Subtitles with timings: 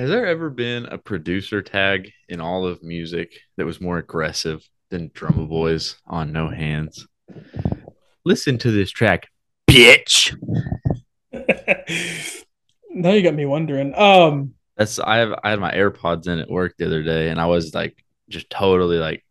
[0.00, 4.66] Has there ever been a producer tag in all of music that was more aggressive
[4.88, 7.06] than Drumma Boy's on No Hands?
[8.24, 9.28] Listen to this track,
[9.70, 10.34] bitch.
[12.90, 13.94] now you got me wondering.
[13.94, 17.38] Um, That's I have I had my AirPods in at work the other day, and
[17.38, 19.22] I was like just totally like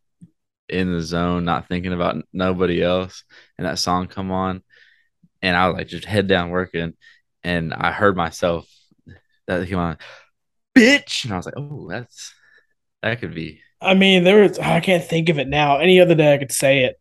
[0.68, 3.24] in the zone, not thinking about nobody else,
[3.58, 4.62] and that song come on,
[5.42, 6.94] and I was like just head down working,
[7.44, 8.70] and I heard myself
[9.48, 9.98] that came on,
[10.76, 12.34] bitch, and I was like, oh, that's
[13.02, 13.62] that could be.
[13.82, 15.78] I mean, there was I can't think of it now.
[15.78, 17.00] Any other day I could say it.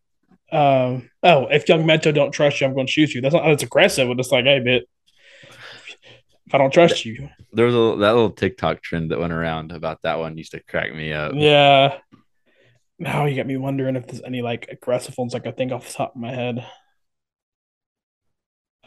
[0.51, 3.21] Um, oh, if Young Metro don't trust you, I'm going to shoot you.
[3.21, 4.89] That's not that's aggressive, but it's like, hey, bit,
[6.47, 7.29] if I don't trust you.
[7.53, 10.63] There was a that little TikTok trend that went around about that one used to
[10.63, 11.33] crack me up.
[11.35, 11.99] Yeah.
[12.99, 15.73] Now you got me wondering if there's any like aggressive ones like I could think
[15.73, 16.67] off the top of my head.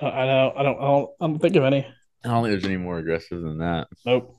[0.02, 1.86] Uh, I don't, I don't, I don't, I don't think of any.
[2.24, 3.88] I don't think there's any more aggressive than that.
[4.06, 4.36] Nope.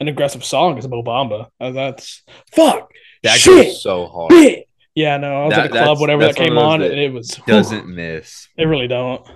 [0.00, 1.48] An aggressive song is Mo Bamba.
[1.60, 2.90] Uh, that's fuck.
[3.22, 4.30] That shit, goes so hard.
[4.30, 4.68] bit.
[4.94, 7.12] Yeah, no, I was That- at a club, whatever that came on, that and it
[7.12, 8.48] was Doesn't miss.
[8.56, 9.26] It really don't.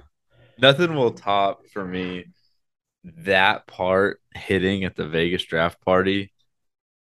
[0.59, 2.27] Nothing will top for me
[3.05, 6.33] that part hitting at the Vegas draft party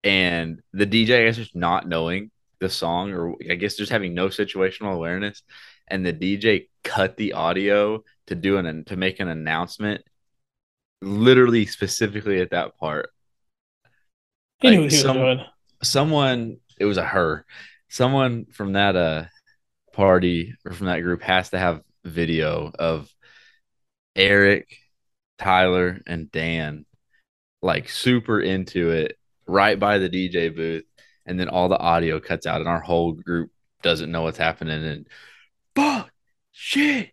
[0.03, 4.13] and the DJ, I guess, just not knowing the song or I guess just having
[4.13, 5.41] no situational awareness.
[5.87, 10.01] And the DJ cut the audio to do an to make an announcement
[11.01, 13.09] literally specifically at that part.
[14.59, 15.45] He knew Like, what he was doing.
[15.83, 17.45] someone it was a her.
[17.89, 19.25] Someone from that uh
[19.93, 23.09] party or from that group has to have video of
[24.15, 24.77] eric
[25.39, 26.85] tyler and dan
[27.61, 29.17] like super into it
[29.47, 30.83] right by the dj booth.
[31.25, 34.83] And then all the audio cuts out and our whole group doesn't know what's happening
[34.83, 35.07] and
[35.75, 36.11] fuck
[36.51, 37.11] shit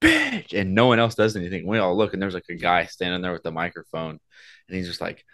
[0.00, 1.66] bitch and no one else does anything.
[1.66, 4.18] We all look and there's like a guy standing there with the microphone
[4.68, 5.24] and he's just like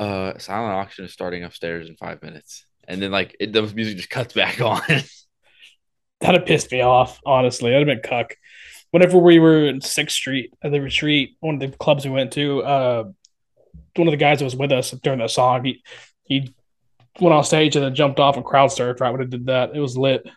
[0.00, 3.96] uh silent auction is starting upstairs in five minutes and then like it, the music
[3.98, 4.80] just cuts back on
[6.20, 7.70] That'd have pissed me off, honestly.
[7.70, 8.34] That'd have been cuck.
[8.90, 12.32] Whenever we were in Sixth Street at the retreat, one of the clubs we went
[12.32, 13.04] to, uh,
[13.96, 15.82] one of the guys that was with us during that song, he
[16.24, 16.54] he
[17.20, 19.74] went on stage and then jumped off and crowd surfed right when it did that.
[19.74, 20.28] It was lit.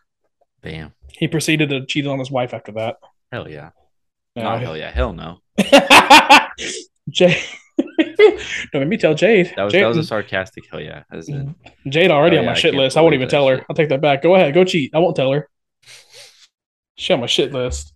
[0.62, 2.96] bam He proceeded to cheat on his wife after that.
[3.32, 3.72] hell yeah
[4.38, 4.44] No.
[4.44, 5.40] not hell yeah hell no
[7.10, 7.44] Jade.
[7.78, 9.54] Don't make me tell Jade.
[9.56, 11.04] that was Jade, that was a sarcastic hell yeah
[11.90, 12.98] Jade already Oh, on my I shit list.
[12.98, 13.58] I won't even tell her.
[13.58, 13.66] shit.
[13.70, 14.22] I'll take that back.
[14.22, 14.54] Go ahead.
[14.54, 14.94] Go cheat.
[14.96, 15.50] I won't tell her.
[16.96, 17.94] She on my shit list.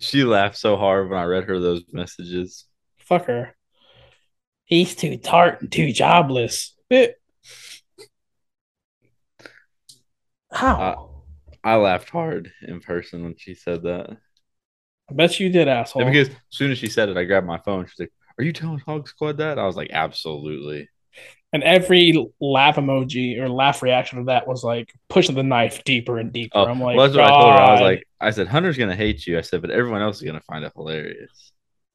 [0.00, 2.64] she laughed so hard when i read her those messages
[2.98, 3.54] Fuck her.
[4.64, 6.74] He's too tart and too jobless.
[6.90, 7.16] It,
[10.52, 11.22] how?
[11.64, 14.10] i laughed hard in person when she said that
[15.10, 16.04] I bet you did, asshole.
[16.04, 18.52] Because as soon as she said it i grabbed my phone she's like are you
[18.52, 20.88] telling hog squad that i was like absolutely
[21.52, 26.18] and every laugh emoji or laugh reaction of that was like pushing the knife deeper
[26.18, 26.58] and deeper.
[26.58, 28.78] oh I'm like, well, that's what i told her i was like i said hunter's
[28.78, 31.52] gonna hate you i said but everyone else is gonna find it hilarious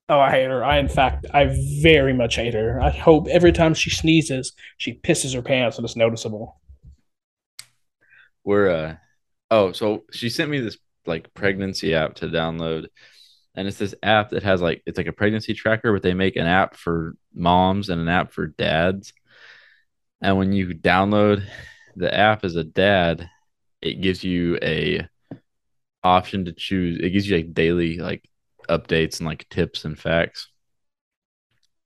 [0.09, 0.63] oh, I hate her.
[0.63, 2.79] I, in fact, I very much hate her.
[2.79, 6.59] I hope every time she sneezes, she pisses her pants and it's noticeable.
[8.43, 8.95] we're uh
[9.51, 12.87] oh so she sent me this like pregnancy app to download
[13.55, 16.35] and it's this app that has like it's like a pregnancy tracker but they make
[16.35, 19.13] an app for moms and an app for dads.
[20.21, 21.43] And when you download
[21.95, 23.29] the app as a dad
[23.81, 25.07] it gives you a
[26.03, 28.27] option to choose it gives you like daily like
[28.69, 30.49] updates and like tips and facts.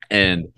[0.09, 0.53] And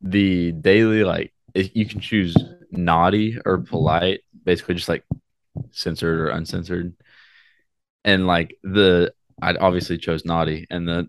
[0.00, 2.36] the daily like it, you can choose
[2.70, 5.04] naughty or polite basically just like
[5.72, 6.94] censored or uncensored.
[8.04, 9.12] And like the
[9.42, 11.08] i obviously chose naughty and the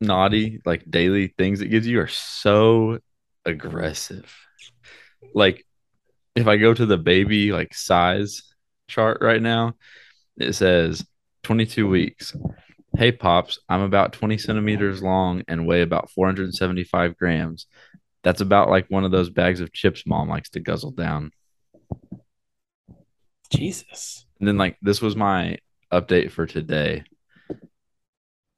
[0.00, 2.98] naughty like daily things it gives you are so
[3.44, 4.32] aggressive
[5.34, 5.64] like
[6.34, 8.42] if i go to the baby like size
[8.88, 9.72] chart right now
[10.36, 11.04] it says
[11.44, 12.34] 22 weeks
[12.96, 17.66] hey pops i'm about 20 centimeters long and weigh about 475 grams
[18.22, 21.30] that's about like one of those bags of chips mom likes to guzzle down
[23.50, 24.26] Jesus.
[24.38, 25.58] and then like this was my
[25.92, 27.04] update for today.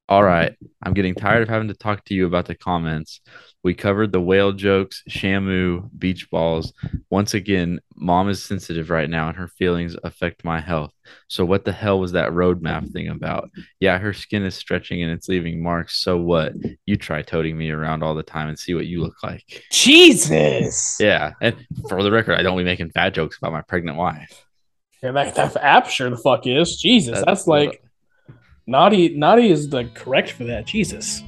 [0.09, 3.21] All right, I'm getting tired of having to talk to you about the comments.
[3.63, 6.73] We covered the whale jokes, Shamu, beach balls.
[7.11, 10.95] Once again, mom is sensitive right now and her feelings affect my health.
[11.29, 13.51] So what the hell was that roadmap thing about?
[13.81, 16.01] Yeah, her skin is stretching and it's leaving marks.
[16.03, 16.55] So what?
[16.87, 19.65] You try toting me around all the time and see what you look like.
[19.71, 20.97] Jesus.
[20.99, 21.57] Yeah, and
[21.89, 24.47] for the record, I don't be making fat jokes about my pregnant wife.
[25.03, 26.77] Yeah, that, that app sure the fuck is.
[26.79, 27.19] Jesus.
[27.19, 27.83] That- that's like
[28.71, 30.67] Naughty, naughty is the correct for that.
[30.67, 31.23] Jesus.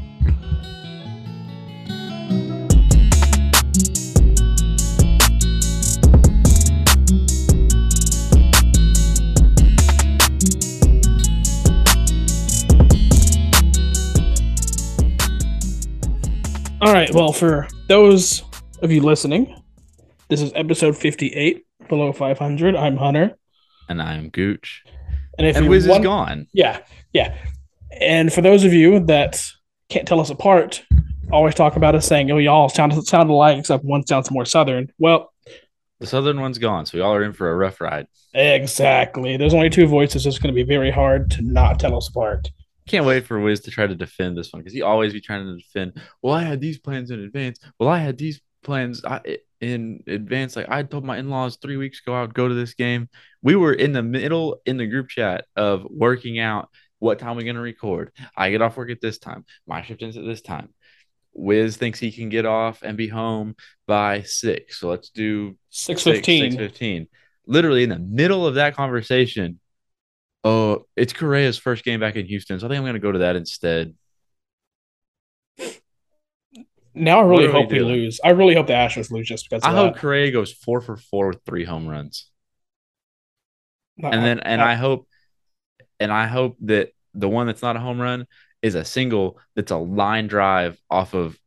[16.82, 17.10] All right.
[17.14, 18.42] Well, for those
[18.82, 19.62] of you listening,
[20.28, 22.76] this is episode 58, below 500.
[22.76, 23.38] I'm Hunter.
[23.88, 24.84] And I'm Gooch.
[25.40, 26.46] And if And Wiz is gone.
[26.52, 26.81] Yeah,
[27.14, 27.34] yeah.
[27.98, 29.42] And for those of you that
[29.88, 30.82] can't tell us apart,
[31.32, 34.92] always talk about us saying, "Oh, y'all sound sound alike, except one sounds more southern."
[34.98, 35.32] Well,
[35.98, 38.06] The southern one's gone, so y'all are in for a rough ride.
[38.34, 39.38] exactly.
[39.38, 40.25] There's only two voices.
[40.25, 42.50] So It's going to be very hard to not tell us apart.
[42.87, 45.46] Can't wait for Wiz to try to defend this one because he always be trying
[45.46, 46.00] to defend.
[46.22, 47.58] Well, I had these plans in advance.
[47.78, 49.02] Well, I had these plans
[49.60, 50.56] in advance.
[50.56, 53.08] Like I told my in laws three weeks ago I would go to this game.
[53.42, 57.46] We were in the middle in the group chat of working out what time we're
[57.46, 58.12] gonna record.
[58.37, 59.44] I get off work at this time.
[59.66, 60.75] My shift ends at this time.
[61.32, 63.56] Wiz thinks he can get off and be home
[63.87, 64.81] by six.
[64.81, 66.56] So let's do Six six fifteen.
[66.56, 67.06] fifteen.
[67.46, 69.60] Literally in the middle of that conversation.
[70.42, 73.20] Oh, it's Correa's first game back in Houston, so I think I'm gonna go to
[73.20, 73.94] that instead.
[76.94, 78.20] Now I really are we hope we lose.
[78.25, 79.62] I really hope the Astros lose just because.
[79.62, 80.00] I hope that.
[80.00, 82.29] Correa goes four for four with three home runs,
[84.02, 85.06] And then and I hope,
[85.99, 88.26] and I hope that the one that's not a home run
[88.62, 91.38] is a single that's a line drive off of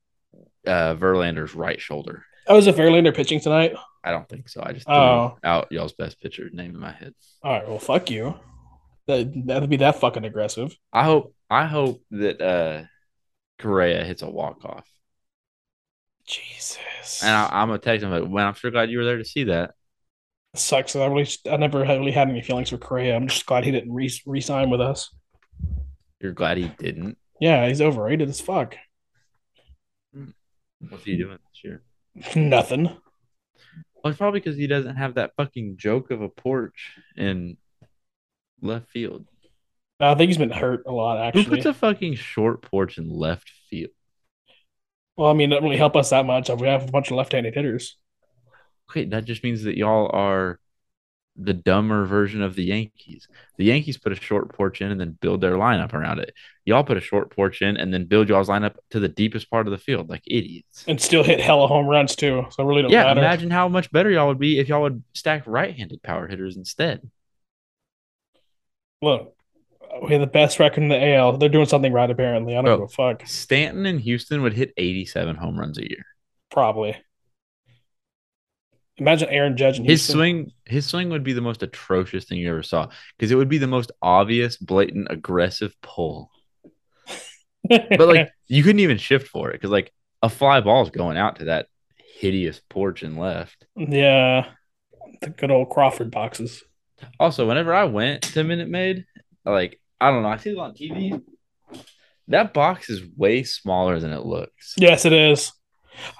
[0.66, 2.26] uh, Verlander's right shoulder.
[2.48, 3.76] Oh, is it Verlander pitching tonight?
[4.04, 4.62] I don't think so.
[4.66, 5.38] I just threw Oh.
[5.44, 7.14] out y'all's best pitcher name in my head.
[7.42, 7.68] All right.
[7.68, 8.36] Well, fuck you.
[9.08, 10.76] That that'd be that fucking aggressive.
[10.92, 12.84] I hope I hope that uh
[13.60, 14.86] Correa hits a walk off.
[16.26, 17.22] Jesus.
[17.24, 19.26] And I, I'm gonna text him like, "Man, I'm sure glad you were there to
[19.26, 19.72] see that."
[20.56, 20.96] Sucks.
[20.96, 23.16] I really, I never really had any feelings for Correa.
[23.16, 25.10] I'm just glad he didn't re- re-sign with us.
[26.20, 27.18] You're glad he didn't.
[27.40, 28.78] Yeah, he's overrated as fuck.
[30.90, 31.84] What's he doing this year?
[32.36, 32.86] Nothing.
[32.86, 37.58] Well, it's probably because he doesn't have that fucking joke of a porch in
[38.62, 39.26] left field.
[40.00, 43.10] I think he's been hurt a lot Actually, Who puts a fucking short porch in
[43.10, 43.92] left field?
[45.16, 46.50] well, I mean, it doesn't really help us that much.
[46.50, 47.98] If we have a bunch of left-handed hitters.
[48.90, 50.60] Okay, that just means that y'all are
[51.36, 53.28] the dumber version of the Yankees.
[53.58, 56.32] The Yankees put a short porch in and then build their lineup around it.
[56.64, 59.66] Y'all put a short porch in and then build y'all's lineup to the deepest part
[59.66, 60.84] of the field, like idiots.
[60.88, 62.46] and still hit hella home runs too.
[62.52, 63.20] So really don't Yeah, matter.
[63.22, 67.02] imagine how much better y'all would be if y'all would stack right-handed power hitters instead.
[69.02, 69.36] Look,
[70.04, 71.38] we have the best record in the AL.
[71.38, 72.54] They're doing something right apparently.
[72.54, 72.78] I don't Bro.
[72.78, 73.28] give a fuck.
[73.28, 76.06] Stanton and Houston would hit 87 home runs a year.
[76.52, 76.96] Probably.
[78.98, 82.50] Imagine Aaron Judge in His swing, his swing would be the most atrocious thing you
[82.50, 86.30] ever saw because it would be the most obvious, blatant, aggressive pull.
[87.70, 91.18] But like you couldn't even shift for it because like a fly ball is going
[91.18, 91.68] out to that
[92.20, 93.66] hideous porch and left.
[93.78, 94.48] yeah,
[95.22, 96.62] the good old Crawford boxes.
[97.20, 99.06] Also, whenever I went to Minute Maid,
[99.46, 101.22] like I don't know, I see it on TV.
[102.28, 104.76] That box is way smaller than it looks.
[104.78, 105.52] Yes, it is.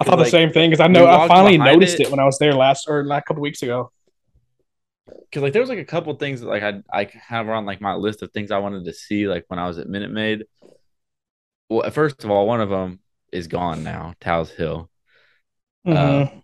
[0.00, 2.06] I thought like, the same thing because I know I finally noticed it.
[2.06, 2.10] it.
[2.10, 3.90] when I was there last or like a couple weeks ago.
[5.06, 7.80] Because like there was like a couple things that like I I have on like
[7.80, 10.44] my list of things I wanted to see like when I was at Minute Maid.
[11.68, 13.00] Well, first of all, one of them
[13.32, 14.90] is gone now, Tal's Hill.
[15.86, 16.42] Mhm.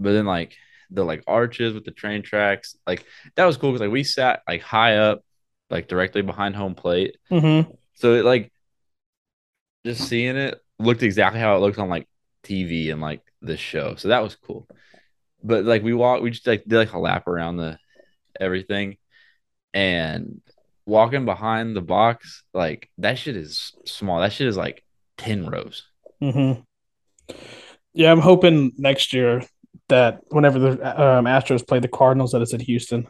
[0.00, 0.56] But then like
[0.90, 3.04] the like arches with the train tracks, like
[3.36, 5.24] that was cool because like we sat like high up,
[5.70, 7.16] like directly behind home plate.
[7.30, 7.76] Mhm.
[7.94, 8.52] So it like
[9.84, 12.08] just seeing it looked exactly how it looks on like
[12.44, 13.94] TV and like the show.
[13.96, 14.68] So that was cool.
[15.42, 17.78] But like we walked, we just like did like a lap around the
[18.40, 18.96] everything,
[19.72, 20.40] and
[20.86, 24.20] walking behind the box, like that shit is small.
[24.20, 24.84] That shit is like
[25.16, 25.84] ten rows.
[26.22, 26.62] Mm-hmm.
[27.92, 29.42] Yeah, I'm hoping next year
[29.88, 30.70] that whenever the
[31.02, 33.06] um, Astros play the Cardinals, that it's at Houston,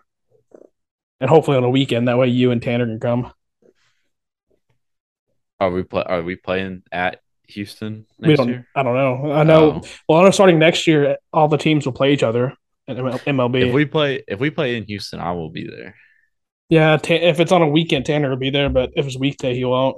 [1.20, 2.08] and hopefully on a weekend.
[2.08, 3.32] That way, you and Tanner can come.
[5.60, 6.02] Are we play?
[6.04, 8.48] Are we playing at Houston we don't.
[8.48, 8.66] year?
[8.74, 9.32] I don't know.
[9.32, 9.80] I know.
[9.84, 9.88] Oh.
[10.08, 12.54] Well, I know starting next year, all the teams will play each other
[12.86, 13.68] in MLB.
[13.68, 15.94] If we play, if we play in Houston, I will be there.
[16.68, 19.54] yeah, Ta- if it's on a weekend, Tanner will be there, but if it's weekday,
[19.54, 19.96] he won't.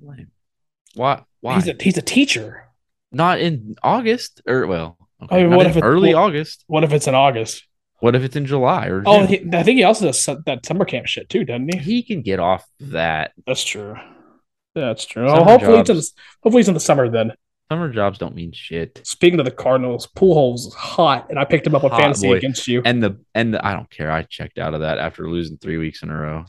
[0.00, 0.30] Lame.
[0.94, 1.22] Why?
[1.40, 1.54] Why?
[1.56, 2.64] He's a he's a teacher.
[3.12, 6.64] Not in August or well, okay, I mean, what if early well- August?
[6.66, 7.64] What if it's in August?
[8.00, 10.84] What if it's in July or Oh, he, I think he also does that summer
[10.84, 11.78] camp shit too, doesn't he?
[11.78, 13.32] he can get off that.
[13.46, 13.96] That's true.
[14.74, 15.28] That's true.
[15.28, 16.10] Summer hopefully it's in the,
[16.42, 17.32] hopefully it's in the summer then.
[17.70, 19.00] Summer jobs don't mean shit.
[19.04, 22.28] Speaking of the Cardinals, Pujols is hot, and I picked him up on Hot fantasy
[22.28, 22.36] boy.
[22.36, 22.82] against you.
[22.84, 24.10] And the and the, I don't care.
[24.10, 26.44] I checked out of that after losing three weeks in a row.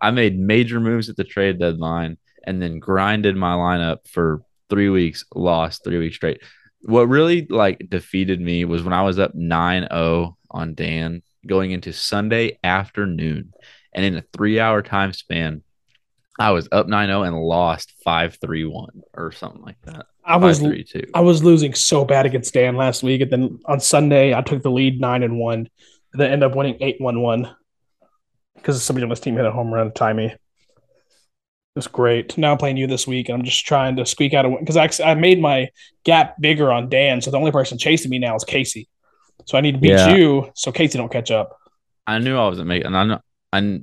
[0.00, 4.88] I made major moves at the trade deadline and then grinded my lineup for three
[4.88, 6.42] weeks, lost three weeks straight.
[6.82, 11.92] What really like defeated me was when I was up 9-0 on Dan going into
[11.92, 13.52] Sunday afternoon.
[13.94, 15.62] And in a three hour time span,
[16.38, 20.06] I was up 9-0 and lost 5-3-1 or something like that.
[20.24, 21.10] I was 5-3-2.
[21.14, 24.62] I was losing so bad against Dan last week, and then on Sunday I took
[24.62, 25.68] the lead nine and one,
[26.12, 27.54] and then ended up winning eight one one
[28.56, 30.26] because somebody on this team hit a home run to tie me.
[30.26, 30.38] It
[31.76, 32.38] was great.
[32.38, 34.60] Now I'm playing you this week, and I'm just trying to squeak out a win
[34.64, 35.68] because I, I made my
[36.04, 38.88] gap bigger on Dan, so the only person chasing me now is Casey.
[39.46, 40.14] So I need to beat Yeah.
[40.16, 41.58] you so Casey don't catch up.
[42.06, 42.94] I knew I wasn't making.
[42.94, 43.20] I know.
[43.52, 43.80] I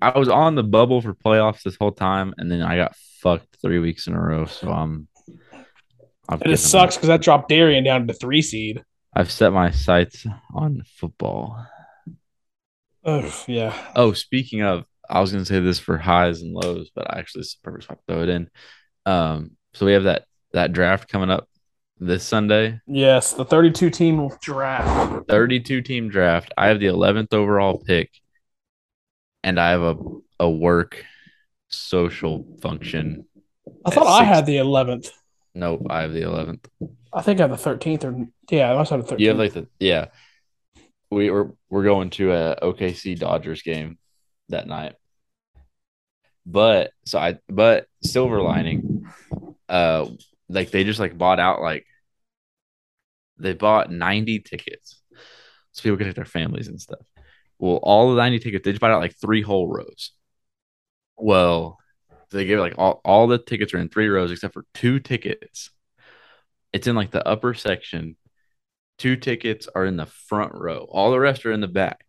[0.00, 3.56] I was on the bubble for playoffs this whole time, and then I got fucked
[3.60, 4.46] three weeks in a row.
[4.46, 5.08] So I'm.
[6.28, 8.84] I've, And it sucks because that dropped Darian down to three seed.
[9.14, 11.66] I've set my sights on football.
[13.04, 13.76] Oh yeah.
[13.96, 17.44] Oh, speaking of, I was gonna say this for highs and lows, but I actually
[17.62, 18.50] purpose throw it in.
[19.06, 21.48] Um, so we have that that draft coming up
[22.00, 25.28] this Sunday, Yes, the 32 team draft.
[25.28, 26.52] 32 team draft.
[26.56, 28.10] I have the 11th overall pick,
[29.48, 29.96] and I have a
[30.40, 31.04] a work
[31.68, 33.24] social function.
[33.84, 35.10] I thought I had the 11th.
[35.54, 36.66] Nope, I have the 11th.
[37.12, 39.20] I think I have the 13th or yeah, I must have the 13th.
[39.20, 40.06] You have like the yeah.
[41.10, 43.98] We were we're going to a OKC Dodgers game
[44.50, 44.94] that night.
[46.44, 49.06] But so I but silver lining,
[49.68, 50.08] uh
[50.50, 51.86] like they just like bought out like
[53.38, 55.00] they bought 90 tickets.
[55.72, 57.00] So people could take their families and stuff.
[57.58, 60.12] Well, all the 90 tickets, they just bought out like three whole rows.
[61.16, 61.78] Well,
[62.30, 65.70] they gave like all, all the tickets are in three rows except for two tickets.
[66.72, 68.16] It's in like the upper section
[68.98, 70.86] Two tickets are in the front row.
[70.90, 72.04] All the rest are in the back.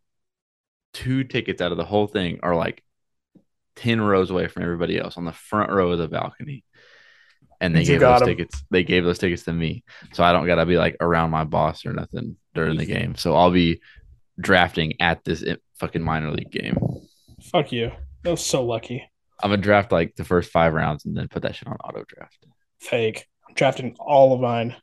[0.94, 2.84] Two tickets out of the whole thing are like
[3.76, 6.64] 10 rows away from everybody else on the front row of the balcony.
[7.62, 8.28] And they You gave those those 'em.
[8.38, 8.64] tickets.
[8.72, 9.84] They gave those tickets to me.
[10.14, 13.16] So I don't gotta be like around my boss or nothing during the game.
[13.16, 13.82] So I'll be
[14.40, 15.44] drafting at this
[15.78, 16.78] fucking minor league game.
[17.52, 17.92] Fuck you.
[18.24, 19.10] That was so lucky.
[19.42, 22.04] I'm gonna draft like the first five rounds and then put that shit on auto
[22.08, 22.46] draft.
[22.80, 23.26] Fake.
[23.48, 24.76] I'm drafting all of mine.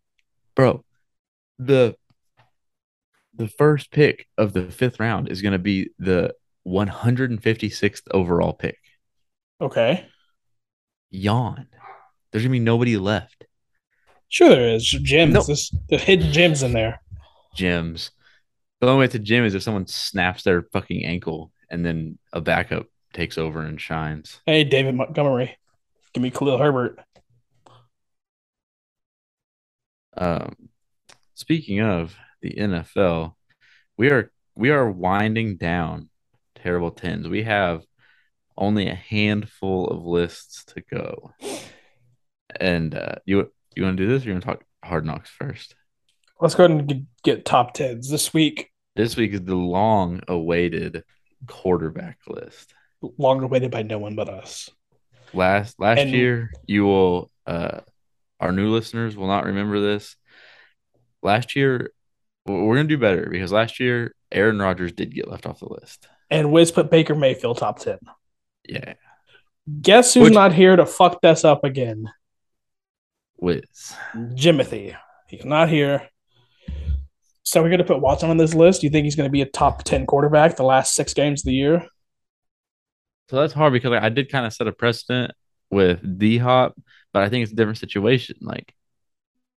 [0.54, 0.84] bro
[1.58, 1.94] the
[3.34, 6.34] the first pick of the fifth round is going to be the
[6.66, 8.78] 156th overall pick
[9.60, 10.06] Okay.
[11.10, 11.66] yawn
[12.32, 13.44] there's to be nobody left
[14.28, 14.84] Sure there is.
[14.84, 15.34] Gems.
[15.34, 15.42] No.
[15.42, 17.00] There's, there's hidden gems in there.
[17.56, 18.10] gyms
[18.80, 22.40] the only way to gym is if someone snaps their fucking ankle and then a
[22.40, 25.56] backup takes over and shines Hey, David Montgomery.
[26.12, 26.98] Give me Khalil Herbert.
[30.16, 30.54] um
[31.34, 33.34] speaking of the nfl
[33.98, 36.08] we are we are winding down
[36.54, 37.82] terrible tens we have
[38.56, 41.32] only a handful of lists to go
[42.58, 45.28] and uh you you want to do this or you want to talk hard knocks
[45.28, 45.74] first
[46.40, 48.70] Let's go ahead and get, top tens this week.
[48.94, 51.04] this week is the long awaited
[51.46, 52.72] quarterback list
[53.18, 54.70] Long awaited by no one but us.
[55.34, 57.80] last last And- year you will uh
[58.40, 60.16] our new listeners will not remember this
[61.22, 61.90] last year
[62.46, 66.08] we're gonna do better because last year aaron rodgers did get left off the list
[66.30, 67.98] And Wiz put Baker Mayfield top 10.
[68.68, 68.94] yeah
[69.82, 72.10] Guess who's Which- not here to fuck this up again?
[73.38, 74.96] wiz Jimothy.
[75.28, 76.08] He's not here.
[77.46, 78.80] So we're going to put Watson on this list.
[78.80, 81.42] Do you think he's going to be a top 10 quarterback the last six games
[81.42, 81.86] of the year?
[83.28, 85.32] so that's hard because like, i did kind of set a precedent
[85.70, 86.74] with d-hop
[87.12, 88.74] but i think it's a different situation like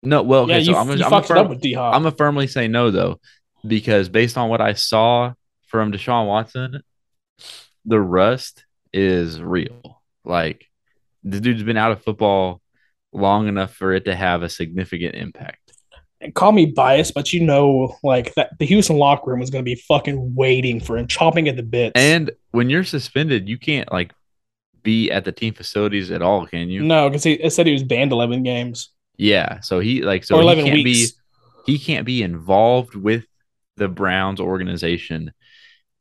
[0.02, 1.94] no well okay yeah, so you, i'm gonna, I'm fucked firm- up with D Hop.
[1.94, 3.20] I'm gonna firmly say no though,
[3.68, 5.34] because based on what I saw
[5.68, 6.82] from Deshaun Watson,
[7.86, 10.02] the rust is real.
[10.24, 10.66] Like
[11.24, 12.62] the dude's been out of football
[13.12, 15.69] long enough for it to have a significant impact.
[16.34, 19.70] Call me biased, but you know, like that the Houston locker room was going to
[19.70, 21.94] be fucking waiting for him, chopping at the bits.
[21.96, 24.12] And when you're suspended, you can't like
[24.84, 26.82] be at the team facilities at all, can you?
[26.82, 29.60] no, because he it said he was banned 11 games Yeah.
[29.62, 31.12] So he like so or he 11 can't weeks.
[31.12, 33.26] be he can't be involved with
[33.78, 35.32] the Browns organization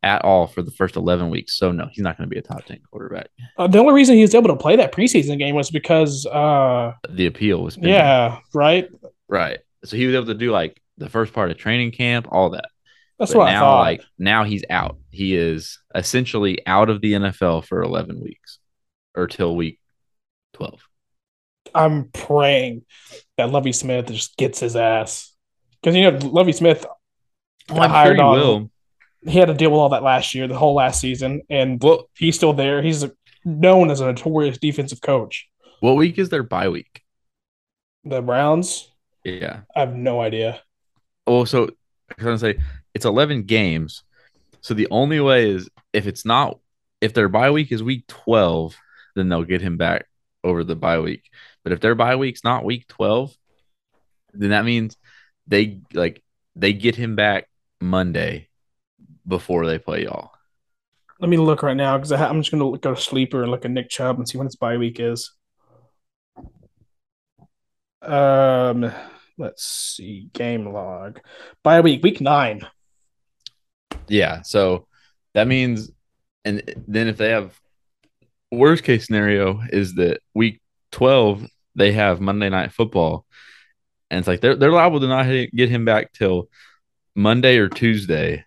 [0.02, 1.56] at all for the first 11 weeks.
[1.56, 3.28] So no, he's not going to be a top 10 quarterback.
[3.56, 6.92] Uh, the only reason he was able to play that preseason game was because, uh,
[7.08, 7.92] The appeal was pending.
[7.94, 8.88] yeah, right.
[9.28, 9.58] Right.
[9.84, 12.66] So he was able to do like the first part of training camp, all that.
[13.18, 13.80] That's But what now, I thought.
[13.80, 14.98] like now he's out.
[15.10, 18.58] He is essentially out of the NFL for 11 weeks
[19.14, 19.80] or till week
[20.54, 20.80] 12.
[21.74, 22.84] I'm praying
[23.36, 25.32] that Lovie Smith just gets his ass
[25.82, 26.86] because you know Lovie Smith
[27.68, 28.70] Well, I'm sure he on- will.
[29.26, 32.08] he had to deal with all that last year, the whole last season, and Well,
[32.16, 32.82] he's still there.
[32.82, 33.04] He's
[33.44, 35.48] known as a notorious defensive coach.
[35.80, 37.02] what week is their bye week?
[38.04, 38.90] The Browns,
[39.24, 39.60] Yeah.
[39.74, 40.60] I have no idea.
[41.26, 42.58] Well, so I was gonna say
[42.94, 44.02] it's 11 games.
[44.60, 46.58] So the only way is if it's not
[47.00, 48.76] if their bye week is week 12,
[49.14, 50.06] then they'll get him back
[50.42, 51.24] over the bye week.
[51.62, 53.34] But if their bye week's not week 12,
[54.32, 54.96] then that means
[55.46, 56.22] they like
[56.56, 57.48] they get him back
[57.80, 58.48] Monday
[59.26, 60.30] before they play y'all.
[61.20, 63.70] Let me look right now because I'm just gonna go to sleeper and look at
[63.70, 65.32] Nick Chubb and see when his bye week is.
[68.02, 68.92] Um,
[69.36, 71.20] let's see game log
[71.62, 72.66] bye week week nine.
[74.08, 74.86] Yeah, so
[75.34, 75.90] that means,
[76.44, 77.58] and then if they have
[78.50, 80.60] worst case scenario is that week
[80.92, 83.24] 12 they have Monday night football,
[84.10, 86.48] and it's like they're they're liable to not get him back till
[87.14, 88.44] Monday or Tuesday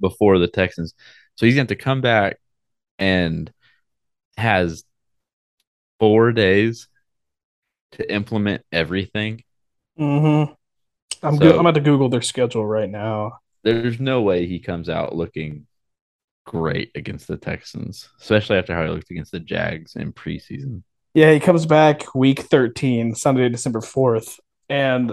[0.00, 0.94] before the Texans.
[1.36, 2.38] So he's going to have to come back
[2.98, 3.50] and
[4.36, 4.84] has
[5.98, 6.88] four days
[7.92, 9.42] to implement everything.
[9.98, 10.52] Mm-hmm.
[11.24, 11.54] I'm so, good.
[11.54, 13.38] I'm about to Google their schedule right now.
[13.62, 15.66] There's no way he comes out looking
[16.44, 20.82] great against the Texans, especially after how he looked against the Jags in preseason.
[21.14, 25.12] Yeah, he comes back week 13, Sunday, December 4th, and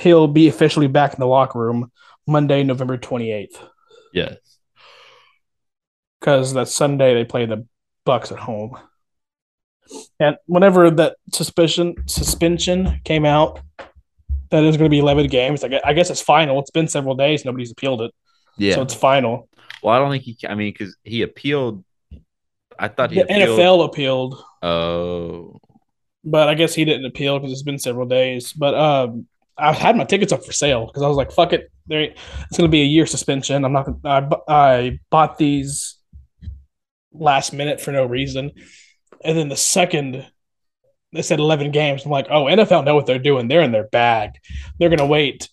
[0.00, 1.90] he'll be officially back in the locker room
[2.26, 3.58] Monday, November 28th.
[4.12, 4.36] Yes.
[6.20, 7.66] Because that Sunday they play the
[8.06, 8.78] Bucs at home.
[10.20, 13.60] And whenever that suspicion suspension came out,
[14.50, 15.62] that is going to be 11 games.
[15.62, 16.58] I guess it's final.
[16.60, 17.44] It's been several days.
[17.44, 18.14] Nobody's appealed it.
[18.56, 18.74] Yeah.
[18.74, 19.48] So it's final.
[19.82, 20.36] Well, I don't think he.
[20.48, 21.84] I mean, because he appealed.
[22.78, 23.58] I thought he the appealed.
[23.60, 24.42] NFL appealed.
[24.62, 25.60] Oh.
[26.24, 28.52] But I guess he didn't appeal because it's been several days.
[28.52, 29.26] But um,
[29.56, 32.56] I had my tickets up for sale because I was like, "Fuck it, there, it's
[32.56, 33.88] going to be a year suspension." I'm not.
[34.04, 35.96] I I bought these
[37.12, 38.52] last minute for no reason,
[39.24, 40.26] and then the second
[41.12, 43.48] they said 11 games, I'm like, "Oh, NFL know what they're doing.
[43.48, 44.32] They're in their bag.
[44.78, 45.48] They're going to wait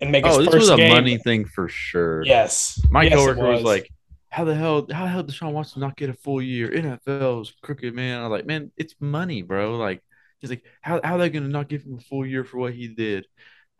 [0.00, 0.92] and make oh, this was a game.
[0.92, 2.24] money thing for sure.
[2.24, 3.56] Yes, my yes, coworker was.
[3.58, 3.64] was.
[3.64, 3.90] like,
[4.28, 4.86] "How the hell?
[4.90, 6.70] How the hell Deshaun Watson not get a full year?
[6.70, 10.02] NFL's crooked, man." I was like, "Man, it's money, bro." Like,
[10.40, 12.74] he's like, "How how are they gonna not give him a full year for what
[12.74, 13.26] he did?"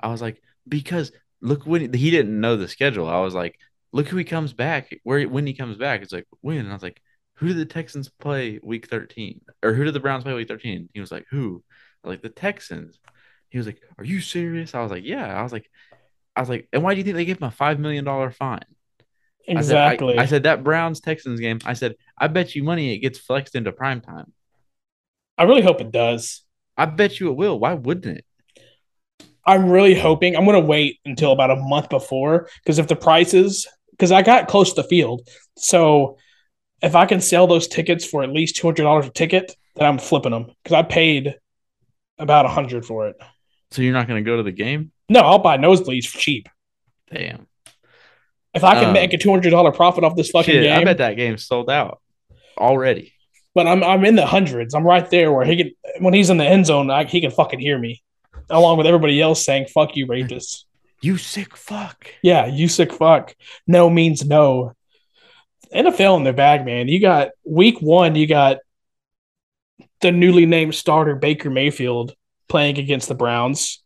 [0.01, 3.59] I was like, "Because look when he, he didn't know the schedule." I was like,
[3.93, 4.97] "Look who he comes back.
[5.05, 7.01] Where when he comes back?" It's like when and I was like,
[7.39, 9.41] "Who did the Texans play week 13?
[9.63, 11.63] Or who did the Browns play week 13?" He was like, "Who?"
[12.05, 12.99] like the Texans.
[13.49, 15.71] He was like, "Are you serious?" I was like, "Yeah." I was like,
[16.39, 18.31] I was like, and why do you think they gave him a five million dollar
[18.31, 18.61] fine?
[19.49, 20.13] Exactly.
[20.13, 21.59] I said, I, I said, that Browns Texans game.
[21.65, 24.33] I said, I bet you money it gets flexed into prime time.
[25.37, 26.45] I really hope it does.
[26.77, 27.59] I bet you it will.
[27.59, 28.25] Why wouldn't it?
[29.45, 30.37] I'm really hoping.
[30.37, 34.23] I'm going to wait until about a month before because if the prices, because I
[34.23, 36.19] got close to the field, so
[36.83, 39.87] if I can sell those tickets for at least two hundred dollars a ticket, then
[39.87, 41.37] I'm flipping them because I paid
[42.19, 43.17] about a hundred for it.
[43.71, 44.93] So you're not going to go to the game?
[45.09, 46.49] No, I'll buy nosebleeds for cheap.
[47.11, 47.47] Damn.
[48.55, 50.79] If I can um, make a two hundred dollar profit off this fucking shit, game,
[50.79, 52.01] I bet that game's sold out
[52.57, 53.13] already.
[53.55, 54.75] But I'm I'm in the hundreds.
[54.75, 57.31] I'm right there where he can when he's in the end zone, I, he can
[57.31, 58.03] fucking hear me,
[58.51, 60.67] along with everybody else saying "fuck you, rapist."
[61.03, 62.09] You sick fuck.
[62.23, 63.35] Yeah, you sick fuck.
[63.67, 64.73] No means no.
[65.75, 66.89] NFL in their bag, man.
[66.89, 68.15] You got week one.
[68.15, 68.59] You got
[70.01, 72.15] the newly named starter Baker Mayfield
[72.49, 73.83] playing against the Browns.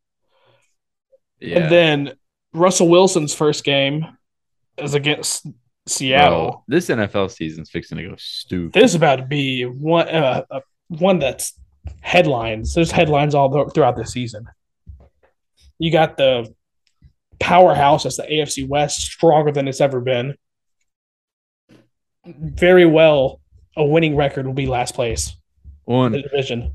[1.40, 1.58] Yeah.
[1.58, 2.12] And then
[2.52, 4.06] Russell Wilson's first game
[4.78, 5.46] is against
[5.86, 6.50] Seattle.
[6.50, 8.72] Bro, this NFL season's fixing to go stupid.
[8.72, 11.58] This is about to be one uh, uh, one that's
[12.00, 12.74] headlines.
[12.74, 14.46] There's headlines all throughout the season.
[15.78, 16.54] You got the
[17.40, 20.36] powerhouse as the AFC West, stronger than it's ever been.
[22.24, 23.40] Very well,
[23.76, 25.34] a winning record will be last place.
[25.84, 26.74] One the division.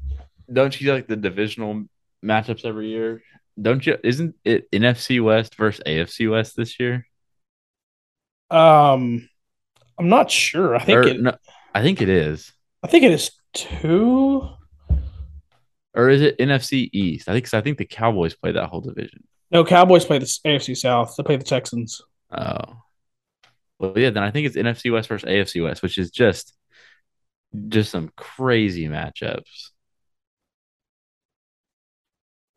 [0.51, 1.85] Don't you like the divisional
[2.23, 3.21] matchups every year?
[3.59, 3.97] Don't you?
[4.03, 7.07] Isn't it NFC West versus AFC West this year?
[8.49, 9.29] Um,
[9.97, 10.75] I'm not sure.
[10.75, 11.21] I think or, it.
[11.21, 11.35] No,
[11.73, 12.51] I think it is.
[12.83, 14.47] I think it is two.
[15.93, 17.27] Or is it NFC East?
[17.27, 17.53] I think.
[17.53, 19.23] I think the Cowboys play that whole division.
[19.49, 21.15] No, Cowboys play the AFC South.
[21.15, 22.01] They play the Texans.
[22.31, 22.83] Oh.
[23.79, 24.09] Well, yeah.
[24.09, 26.53] Then I think it's NFC West versus AFC West, which is just,
[27.69, 29.69] just some crazy matchups.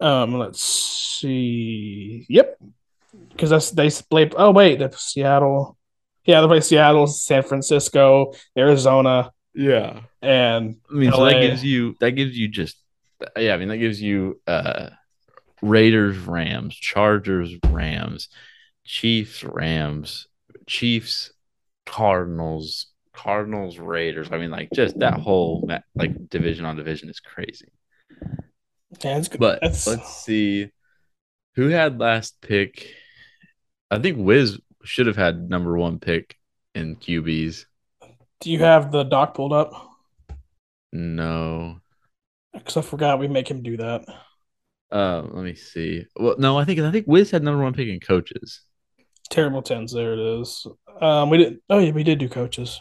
[0.01, 2.25] Um, let's see.
[2.29, 2.59] Yep,
[3.29, 4.31] because that's they play.
[4.37, 5.77] Oh wait, the Seattle.
[6.25, 9.33] Yeah, they play Seattle, San Francisco, Arizona.
[9.55, 11.17] Yeah, and I mean, LA.
[11.17, 12.77] so that gives you that gives you just
[13.37, 13.55] yeah.
[13.55, 14.91] I mean, that gives you uh
[15.61, 18.29] Raiders, Rams, Chargers, Rams,
[18.85, 20.29] Chiefs, Rams,
[20.71, 21.33] Chiefs,
[21.85, 24.29] Cardinals, Cardinals, Raiders.
[24.31, 27.73] I mean, like just that whole like division on division is crazy.
[29.03, 29.41] Yeah, that's good.
[29.41, 29.87] But that's...
[29.89, 30.71] let's see
[31.57, 32.87] who had last pick.
[33.91, 36.37] I think Wiz should have had number one pick
[36.77, 37.65] in QBs.
[38.39, 39.73] Do you have the doc pulled up?
[40.93, 41.81] No.
[42.55, 44.05] Because I forgot we make him do that.
[44.93, 46.07] Uh, let me see.
[46.15, 48.63] Well, no, I think I think Wiz had number one pick in coaches.
[49.31, 49.93] Terrible tens.
[49.93, 50.67] There it is.
[51.01, 51.59] Um, we did.
[51.71, 52.81] Oh yeah, we did do coaches.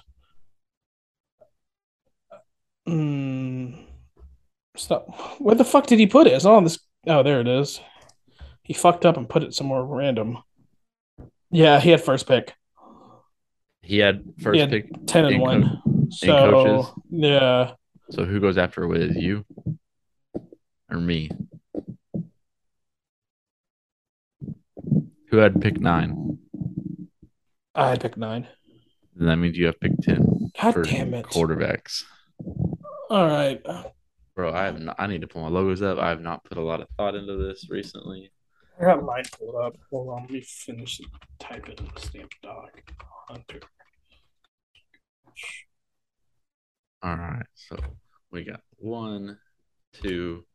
[2.86, 3.74] Hmm.
[4.76, 5.40] Stop.
[5.40, 6.34] Where the fuck did he put it?
[6.34, 6.80] It's not on this.
[7.08, 7.80] Oh, there it is.
[8.64, 10.40] He fucked up and put it somewhere random.
[11.52, 12.54] Yeah, he had first pick.
[13.82, 15.06] He had first He had pick.
[15.08, 16.10] Ten and one.
[16.12, 16.92] So coaches?
[17.10, 17.72] yeah,
[18.12, 19.16] So who goes after Wiz?
[19.16, 19.46] You
[20.90, 21.30] or me?
[25.30, 26.40] Who had pick nine?
[27.76, 28.48] I had pick nine.
[29.16, 30.52] Then that means you have pick ten.
[30.60, 31.26] God damn it!
[31.26, 32.04] Quarterbacks,
[33.10, 33.62] All right.
[34.36, 34.52] bro.
[34.54, 36.00] I have not, I need to pull my logos up.
[36.00, 38.32] I have not put a lot of thought into this recently.
[38.80, 39.78] I got mine pulled up.
[39.92, 41.02] Hold on, let me finish
[41.40, 42.82] typing the stamp doc.
[43.28, 43.60] Hunter.
[47.04, 47.78] All right, so
[48.32, 49.38] we got one,
[49.94, 50.46] two,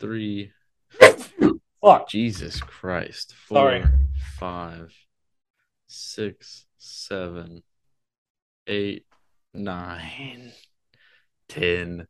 [0.00, 0.52] three.
[1.82, 2.08] Fuck.
[2.08, 3.34] Jesus Christ.
[3.46, 3.84] Four, Sorry.
[4.38, 4.92] Five,
[5.86, 7.62] six, seven,
[8.66, 9.06] eight,
[9.54, 10.52] nine,
[11.48, 12.06] ten.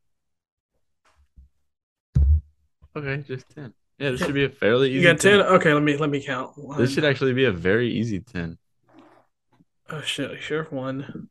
[2.96, 3.74] Okay, just ten.
[3.98, 4.98] Yeah, this should be a fairly easy.
[4.98, 5.40] You got ten.
[5.40, 6.56] Okay, let me let me count.
[6.56, 6.78] One.
[6.78, 8.58] This should actually be a very easy ten.
[9.90, 10.42] Oh shit!
[10.42, 10.64] Sure.
[10.70, 11.28] One.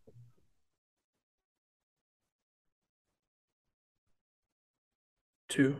[5.47, 5.77] Two,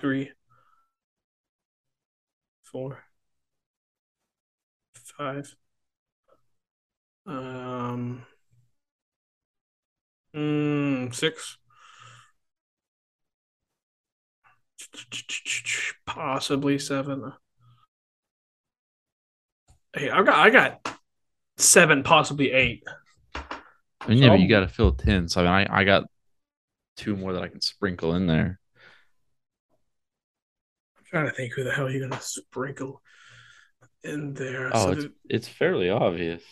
[0.00, 0.30] three,
[2.62, 3.04] four,
[5.18, 5.54] five.
[7.26, 8.24] Um.
[10.34, 11.58] Mm, six.
[16.06, 17.32] Possibly seven.
[19.94, 20.98] Hey, I got I got
[21.58, 22.84] seven, possibly eight.
[23.34, 25.28] I mean, yeah, but you got to fill ten.
[25.28, 26.04] So I mean, I, I got
[26.96, 28.58] two more that I can sprinkle in there.
[30.96, 33.02] I'm trying to think who the hell you're gonna sprinkle
[34.04, 34.70] in there.
[34.72, 36.42] Oh, So it's it's fairly obvious.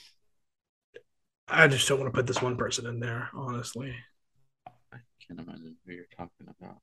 [1.49, 3.95] I just don't want to put this one person in there, honestly.
[4.93, 6.79] I can't imagine who you're talking about.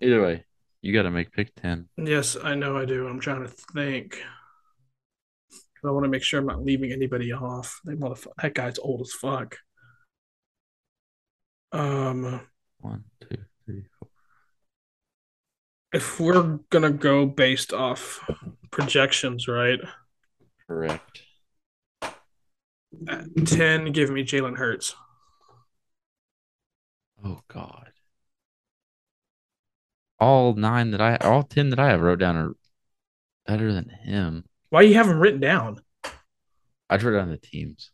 [0.00, 0.44] Either way,
[0.80, 1.88] you got to make pick ten.
[1.96, 3.06] Yes, I know I do.
[3.08, 4.22] I'm trying to think.
[5.86, 7.78] I want to make sure I'm not leaving anybody off.
[7.84, 9.58] That motherfucker, that guy's old as fuck.
[11.72, 12.40] Um,
[12.78, 14.08] One, two, three, four.
[15.92, 18.20] if we're gonna go based off
[18.74, 19.78] projections, right?
[20.66, 21.22] Correct.
[23.08, 24.94] At ten, give me Jalen Hurts.
[27.24, 27.92] Oh God.
[30.18, 32.52] All nine that I, all ten that I have wrote down are
[33.46, 34.44] better than him.
[34.70, 35.80] Why you have him written down?
[36.90, 37.90] I wrote down the teams,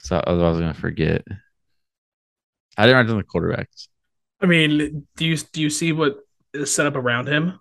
[0.00, 1.24] so otherwise I was gonna forget.
[2.76, 3.88] I didn't write down the quarterbacks.
[4.40, 6.18] I mean, do you do you see what
[6.52, 7.60] is set up around him?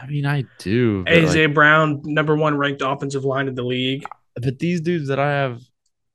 [0.00, 1.04] I mean, I do.
[1.04, 4.04] AJ like, Brown, number one ranked offensive line in the league.
[4.34, 5.60] but these dudes that I have,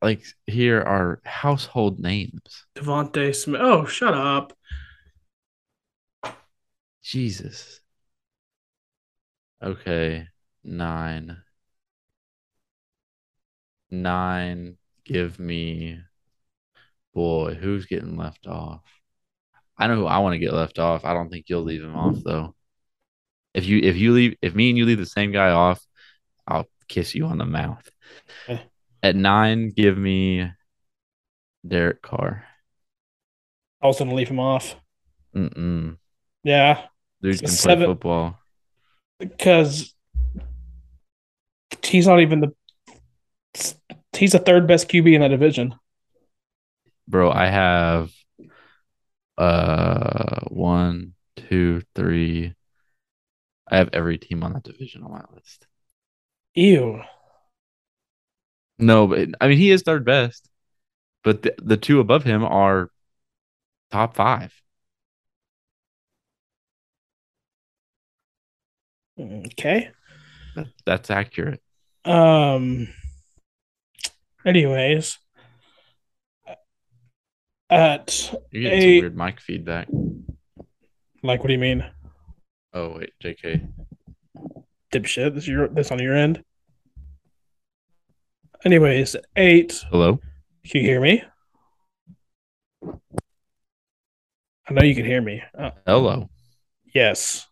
[0.02, 2.66] like here, are household names.
[2.76, 3.62] DeVonta Smith.
[3.64, 4.54] Oh, shut up.
[7.04, 7.80] Jesus.
[9.64, 10.28] Okay,
[10.64, 11.38] nine.
[13.90, 14.78] Nine.
[15.06, 16.00] Give me.
[17.14, 18.84] Boy, who's getting left off?
[19.78, 21.04] I know who I want to get left off.
[21.04, 22.56] I don't think you'll leave him off though.
[23.54, 25.86] If you if you leave if me and you leave the same guy off,
[26.48, 27.90] I'll kiss you on the mouth.
[28.50, 28.62] Okay.
[29.04, 30.50] At nine, give me
[31.68, 32.46] Derek Carr.
[33.82, 34.76] I was gonna leave him off.
[35.36, 35.98] Mm-mm.
[36.44, 36.86] Yeah,
[37.22, 38.38] Dude So can play football.
[39.20, 39.94] because
[41.84, 42.54] he's not even the.
[44.16, 45.76] He's the third best QB in that division.
[47.08, 48.12] bro i have
[49.38, 52.54] uh one two three
[53.72, 55.66] i have every team on that division on my list
[56.54, 57.02] Ew.
[58.78, 60.50] no but i mean he is third best
[61.24, 62.90] but the, the two above him are
[63.92, 64.54] top five
[69.20, 69.90] Okay.
[70.56, 71.62] that, that's accurate
[72.06, 72.88] Um.
[74.44, 75.20] Anyways,
[77.70, 78.94] at you're getting Hey.
[78.96, 79.88] some weird mic feedback
[81.22, 81.86] like, what do you mean,
[82.74, 83.68] oh wait jk
[84.92, 85.34] dipshit?
[85.34, 86.44] This your this on your end.
[88.64, 89.84] Anyways, eight.
[89.90, 90.20] hello
[90.70, 91.24] Can you hear me?
[94.70, 95.42] I know you can hear me.
[95.58, 96.30] Uh, hello
[96.94, 97.48] yes.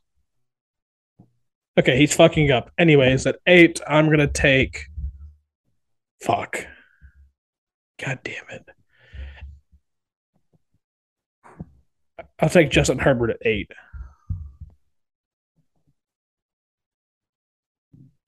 [1.78, 2.72] Okay, he's fucking up.
[2.78, 4.86] Anyways, at eight, I'm gonna take.
[6.22, 6.68] Fuck.
[7.98, 8.66] God damn it.
[12.40, 13.72] I'll take Justin Herbert at eight.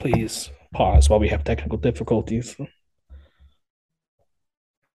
[0.01, 2.55] Please pause while we have technical difficulties.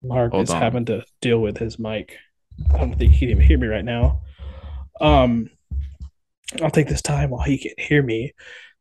[0.03, 0.61] Mark Hold is on.
[0.61, 2.17] having to deal with his mic.
[2.75, 4.23] I don't think he can even hear me right now.
[5.01, 5.49] Um,
[6.61, 8.33] I'll take this time while he can hear me.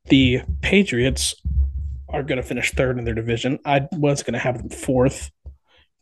[0.05, 1.35] The Patriots
[2.09, 3.59] are going to finish third in their division.
[3.63, 5.29] I was going to have them fourth,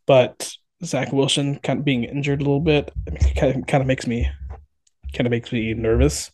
[0.05, 0.53] but
[0.85, 2.91] Zach Wilson kind of being injured a little bit
[3.35, 4.29] kind of, kind of makes me
[5.13, 6.31] kind of makes me nervous.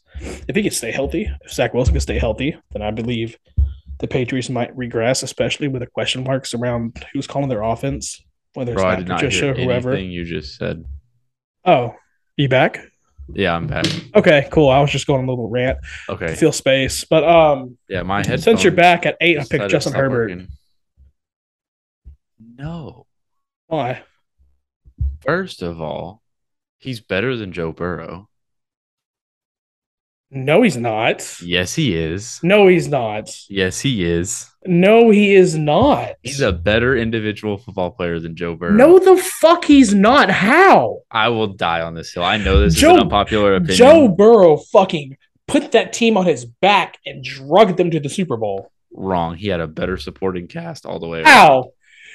[0.48, 3.36] If he can stay healthy, if Zach Wilson can stay healthy, then I believe
[4.00, 8.72] the Patriots might regress, especially with the question marks around who's calling their offense, whether
[8.74, 9.92] it's Bro, I Matt did not Patricia hear or whoever.
[9.92, 10.86] anything you just said.
[11.66, 11.96] Oh,
[12.38, 12.86] you back?
[13.34, 13.86] Yeah, I'm back.
[14.16, 14.70] Okay, cool.
[14.70, 15.78] I was just going on a little rant
[16.10, 16.34] Okay.
[16.36, 18.42] feel space, but um, Yeah, my head.
[18.42, 20.32] since you're back at eight, I picked Justin Herbert.
[22.58, 23.06] No.
[23.68, 24.04] Why?
[25.22, 26.22] First of all,
[26.80, 28.29] he's better than Joe Burrow.
[30.32, 31.42] No, he's not.
[31.42, 32.40] Yes, he is.
[32.44, 33.36] No, he's not.
[33.50, 34.46] Yes, he is.
[34.66, 36.12] No, he is not.
[36.22, 38.74] He's a better individual football player than Joe Burrow.
[38.74, 40.30] no, the fuck he's not.
[40.30, 41.00] How?
[41.10, 42.24] I will die on this hill.
[42.24, 43.78] I know this Joe- is an unpopular opinion.
[43.78, 48.38] Joe Burrow fucking put that team on his back and drugged them to the Super
[48.38, 48.72] Bowl.
[48.94, 49.36] Wrong.
[49.36, 51.20] He had a better supporting cast all the way.
[51.20, 51.28] around.
[51.28, 51.72] How?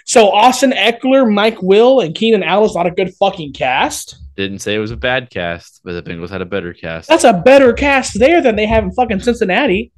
[0.06, 4.16] So Austin Ekeler, Mike Will, and Keenan Allen's not a good fucking cast.
[4.36, 7.08] Didn't say it was a bad cast, but the Bengals had a better cast.
[7.08, 9.92] That's a better cast there than they have in fucking Cincinnati.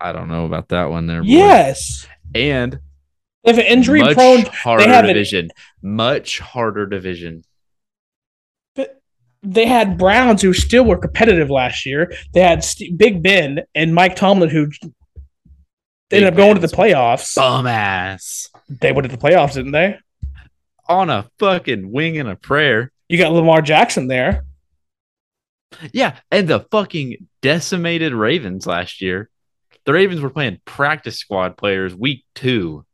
[0.00, 1.20] I don't know about that one there.
[1.22, 1.28] boy.
[1.28, 2.06] Yes.
[2.34, 2.78] And
[3.44, 4.42] They have an injury much prone.
[4.46, 5.50] harder have an- division.
[5.82, 7.42] Much harder division.
[8.74, 9.00] But
[9.42, 12.12] They had Browns who still were competitive last year.
[12.32, 14.70] They had St- Big Ben and Mike Tomlin who
[16.10, 17.34] ended up going to the playoffs.
[17.36, 18.48] Bum ass.
[18.68, 19.98] They went to the playoffs, didn't they?
[20.88, 22.92] On a fucking wing and a prayer.
[23.08, 24.44] You got Lamar Jackson there.
[25.92, 29.28] Yeah, and the fucking decimated Ravens last year.
[29.86, 32.84] The Ravens were playing practice squad players week two.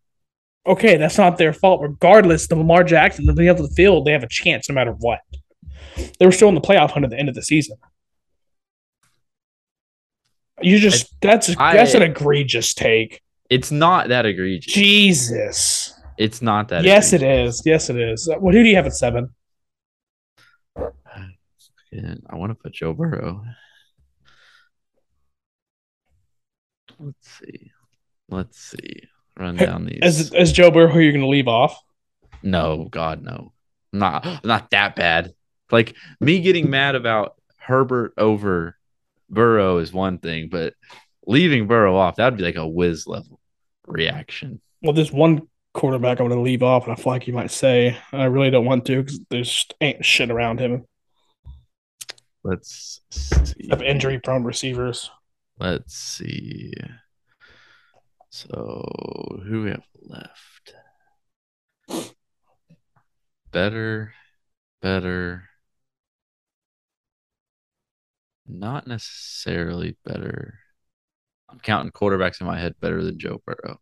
[0.66, 1.80] Okay, that's not their fault.
[1.82, 4.92] Regardless, the Lamar Jackson, the able to the field, they have a chance no matter
[4.92, 5.20] what.
[6.18, 7.76] They were still in the playoff hunt at the end of the season.
[10.62, 13.22] You just that's I- that's an egregious take.
[13.48, 14.72] It's not that egregious.
[14.72, 15.92] Jesus.
[16.20, 16.84] It's not that.
[16.84, 17.62] Yes, it egregious.
[17.64, 18.28] Yes, it is.
[18.28, 19.30] Uh, well, who do you have at seven?
[21.10, 23.42] I want to put Joe Burrow.
[26.98, 27.72] Let's see.
[28.28, 29.04] Let's see.
[29.38, 30.00] Run down these.
[30.02, 31.80] As as Joe Burrow, who you're going to leave off?
[32.42, 33.54] No, God, no.
[33.90, 35.32] Not not that bad.
[35.72, 38.76] Like me getting mad about Herbert over
[39.30, 40.74] Burrow is one thing, but
[41.26, 43.40] leaving Burrow off, that would be like a Wiz level
[43.86, 44.60] reaction.
[44.82, 47.50] Well, there's one quarterback I'm going to leave off, and I feel like you might
[47.50, 50.86] say I really don't want to because there's just ain't shit around him
[52.42, 53.68] Let's see.
[53.70, 55.10] of injury prone receivers.
[55.58, 56.72] Let's see.
[58.30, 60.74] So who we have left?
[63.52, 64.14] Better,
[64.80, 65.48] better.
[68.46, 70.58] Not necessarily better.
[71.48, 73.80] I'm counting quarterbacks in my head better than Joe Burrow.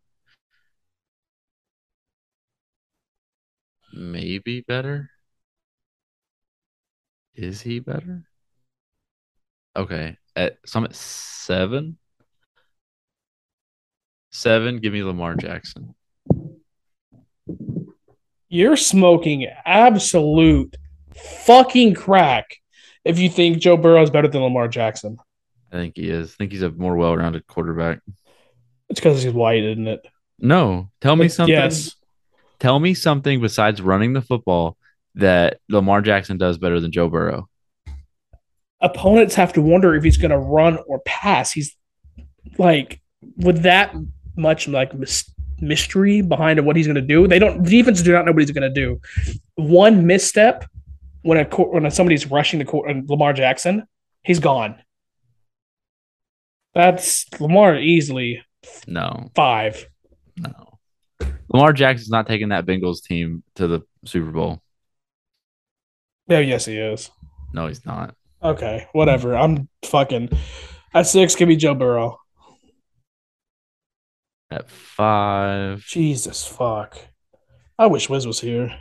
[3.93, 5.09] Maybe better.
[7.35, 8.23] Is he better?
[9.75, 10.17] Okay.
[10.35, 11.97] At some at seven.
[14.31, 15.95] Seven, give me Lamar Jackson.
[18.47, 20.75] You're smoking absolute
[21.45, 22.57] fucking crack
[23.03, 25.17] if you think Joe Burrow is better than Lamar Jackson.
[25.71, 26.31] I think he is.
[26.33, 28.01] I think he's a more well-rounded quarterback.
[28.89, 30.05] It's because he's white, isn't it?
[30.39, 31.53] No, tell me something.
[31.53, 31.95] Yes.
[32.59, 34.77] Tell me something besides running the football
[35.15, 37.47] that Lamar Jackson does better than Joe Burrow.
[38.81, 41.51] Opponents have to wonder if he's going to run or pass.
[41.51, 41.75] He's
[42.57, 43.01] like
[43.37, 43.93] with that
[44.37, 47.27] much like mys- mystery behind what he's going to do.
[47.27, 47.63] They don't.
[47.63, 49.01] The defense do not know what he's going to do.
[49.55, 50.65] One misstep
[51.23, 53.85] when a when somebody's rushing the court, and Lamar Jackson,
[54.23, 54.81] he's gone.
[56.73, 58.41] That's Lamar easily
[58.87, 59.85] No, five.
[60.37, 60.68] no.
[61.49, 64.61] Lamar Jackson's not taking that Bengals team to the Super Bowl.
[66.29, 67.09] Oh, yes, he is.
[67.53, 68.13] No, he's not.
[68.43, 69.35] Okay, whatever.
[69.35, 70.29] I'm fucking
[70.93, 71.35] at six.
[71.35, 72.19] Give me Joe Burrow.
[74.51, 76.97] At five, Jesus fuck.
[77.77, 78.75] I wish Wiz was here.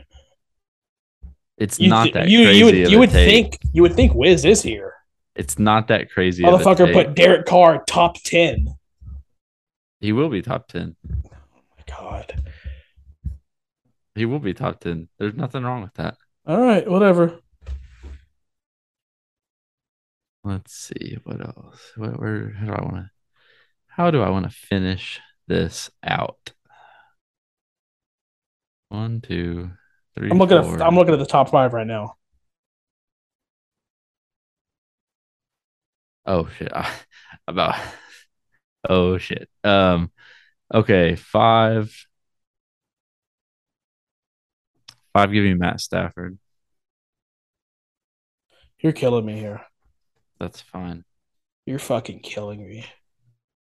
[1.56, 2.58] it's You, not th- that you, crazy.
[2.58, 3.52] you would you would take.
[3.52, 4.94] think you would think Wiz is here.
[5.34, 6.42] it's not that crazy.
[6.42, 8.74] Motherfucker put Derek Carr top ten.
[10.00, 10.96] He will be top ten.
[11.12, 11.30] Oh
[11.76, 12.47] my God.
[14.18, 15.08] He will be top ten.
[15.18, 16.16] There's nothing wrong with that.
[16.44, 17.38] All right, whatever.
[20.42, 21.92] let's see what else.
[21.96, 23.10] Where, where how do I want to?
[23.86, 26.52] How do I want to finish this out?
[28.88, 29.70] One, two,
[30.16, 30.30] three.
[30.30, 30.74] I'm looking four.
[30.74, 32.16] at I'm looking at the top five right now.
[36.26, 36.72] Oh shit!
[37.46, 37.76] About.
[38.88, 39.48] Oh shit.
[39.62, 40.10] Um.
[40.74, 41.94] Okay, five.
[45.18, 45.32] Five.
[45.32, 46.38] Give me Matt Stafford.
[48.78, 49.62] You're killing me here.
[50.38, 51.04] That's fine.
[51.66, 52.86] You're fucking killing me.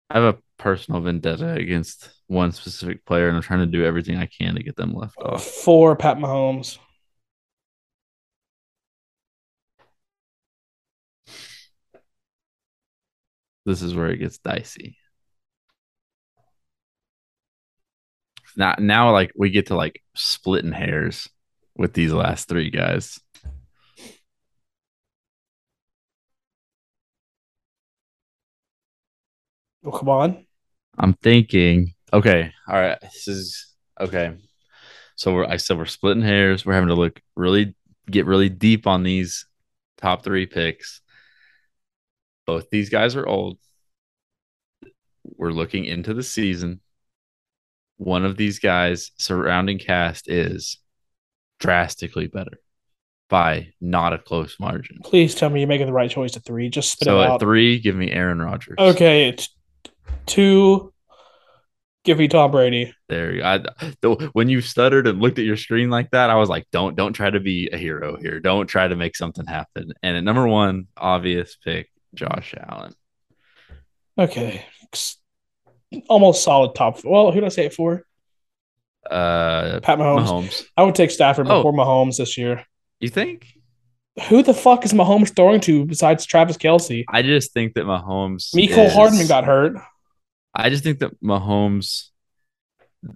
[0.09, 4.17] I have a personal vendetta against one specific player, and I'm trying to do everything
[4.17, 5.45] I can to get them left off.
[5.45, 6.77] Four, Pat Mahomes.
[13.65, 14.97] This is where it gets dicey.
[18.57, 21.29] Now, now, like we get to like splitting hairs
[21.75, 23.19] with these last three guys.
[29.83, 30.45] Oh, come on.
[30.97, 34.35] I'm thinking, okay, all right, this is okay.
[35.15, 36.65] So we're, I said we're splitting hairs.
[36.65, 37.75] We're having to look really,
[38.09, 39.45] get really deep on these
[39.97, 41.01] top three picks.
[42.45, 43.57] Both these guys are old.
[45.23, 46.81] We're looking into the season.
[47.97, 50.79] One of these guys' surrounding cast is
[51.59, 52.59] drastically better
[53.29, 54.99] by not a close margin.
[55.03, 56.69] Please tell me you're making the right choice at three.
[56.69, 57.39] Just spit So it at out.
[57.39, 58.75] three, give me Aaron Rodgers.
[58.77, 59.49] Okay, it's
[60.25, 60.91] two.
[62.03, 62.93] Give me Tom Brady.
[63.09, 63.57] There, you- I,
[64.01, 66.95] the, when you stuttered and looked at your screen like that, I was like, "Don't,
[66.95, 68.39] don't try to be a hero here.
[68.39, 72.93] Don't try to make something happen." And at number one, obvious pick, Josh Allen.
[74.19, 74.63] Okay,
[76.07, 77.03] almost solid top.
[77.03, 78.03] Well, who did I say it for?
[79.09, 80.27] Uh, Pat Mahomes.
[80.27, 80.63] Mahomes.
[80.77, 81.59] I would take Stafford Oh.
[81.59, 82.65] before Mahomes this year.
[82.99, 83.47] You think?
[84.29, 87.03] Who the fuck is Mahomes throwing to besides Travis Kelce?
[87.09, 88.53] I just think that Mahomes.
[88.55, 89.73] Miko is- Hardman got hurt.
[90.55, 92.09] I just think that Mahomes,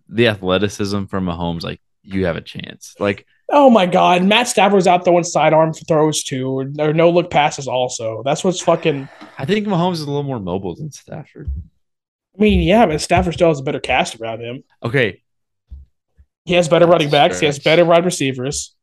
[0.10, 2.96] the athleticism from Mahomes, like you have a chance.
[3.00, 7.10] Like Oh my god, Matt Stafford was out throwing sidearm throws too, or, or no
[7.10, 7.68] look passes.
[7.68, 9.10] Also, that's what's fucking.
[9.40, 11.50] I think Mahomes is a little more mobile than Stafford.
[12.38, 14.64] I mean, yeah, but Stafford still has a better cast around him.
[14.84, 15.24] Okay,
[16.50, 17.40] He has better running backs.
[17.40, 18.76] He has better wide receivers.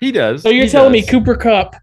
[0.00, 0.42] he does.
[0.42, 1.02] So you're He telling me.
[1.02, 1.76] Cooper Kupp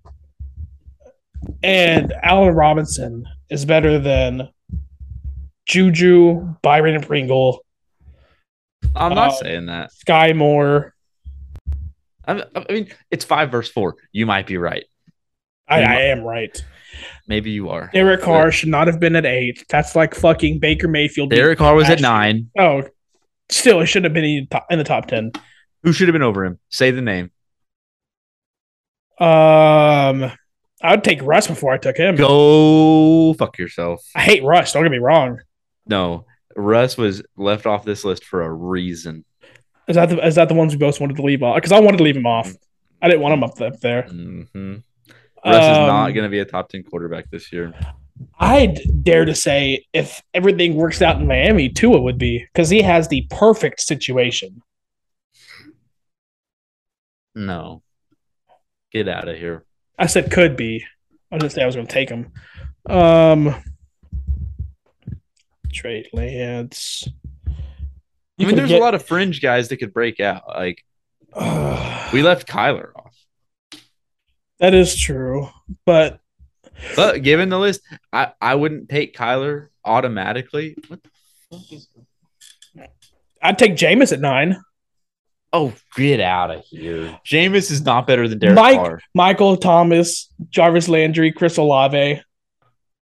[1.62, 4.50] and Allen Robinson is better than
[5.68, 7.64] Juju, Byron and Pringle,
[8.96, 9.92] I'm not uh, saying that.
[9.92, 10.96] Skyy Moore.
[12.28, 13.96] I, I mean, it's five verse four.
[14.12, 14.86] You might be right.
[15.68, 16.66] I, I am right.
[17.28, 17.92] Maybe you are.
[17.94, 19.66] Derek Carr should not have been at eight.
[19.70, 21.30] That's like fucking Baker Mayfield.
[21.30, 22.50] Derek Carr was at nine.
[22.58, 22.84] Oh,
[23.50, 25.32] still, it shouldn't have been in the top, in the top ten.
[25.84, 26.60] Who should have been over him?
[26.70, 27.32] Say the name.
[29.20, 30.32] Um,
[30.82, 32.16] I would take Russ before I took him.
[32.16, 34.04] Go fuck yourself.
[34.16, 34.74] I hate Russ.
[34.74, 35.40] Don't get me wrong.
[35.88, 39.26] No, Russ was left off this list for a reason.
[39.88, 41.56] Is that the, is that the ones we both wanted to leave off?
[41.56, 42.52] Because I wanted to leave him off.
[43.02, 44.04] I didn't want him up up there.
[44.04, 44.76] hmm
[45.46, 47.74] Russ is not Um, going to be a top ten quarterback this year.
[48.40, 52.82] I'd dare to say if everything works out in Miami, Tua would be because he
[52.82, 54.62] has the perfect situation.
[57.36, 57.84] No,
[58.92, 59.64] get out of here.
[59.98, 60.86] I said could be.
[61.32, 62.32] I didn't say I was going to take him.
[62.88, 63.56] Um,
[65.74, 67.08] Trey Lance.
[68.40, 70.48] I mean, there's a lot of fringe guys that could break out.
[70.48, 70.84] Like
[72.14, 73.16] we left Kyler off,
[74.60, 75.50] that is true,
[75.86, 76.20] but
[76.96, 80.76] but given the list, I I wouldn't take Kyler automatically.
[80.88, 81.10] What the
[81.52, 81.88] fuck is?
[83.42, 84.62] I'd take Jameis at nine.
[85.54, 87.18] Oh, get out of here!
[87.26, 89.00] Jameis is not better than Derek Mike- Carr.
[89.14, 92.22] Michael Thomas, Jarvis Landry, Chris Olave.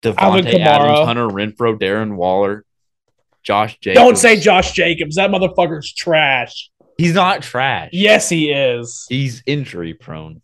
[0.01, 2.65] Davante Adams, Hunter Renfrow, Darren Waller,
[3.41, 4.03] Josh Jacobs.
[4.03, 5.15] Don't say Josh Jacobs.
[5.15, 6.69] That motherfucker's trash.
[6.97, 7.89] He's not trash.
[7.93, 9.05] Yes, he is.
[9.07, 10.41] He's injury prone.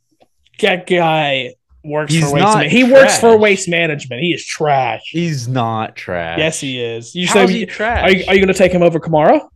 [0.61, 2.57] That guy works He's for waste.
[2.57, 4.21] Man- he works for waste management.
[4.21, 5.01] He is trash.
[5.05, 6.37] He's not trash.
[6.39, 7.15] Yes, he is.
[7.15, 8.03] You say he trash?
[8.03, 9.47] are you, are you going to take him over Kamara?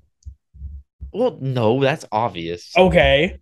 [1.12, 2.72] well, no, that's obvious.
[2.76, 3.40] Okay,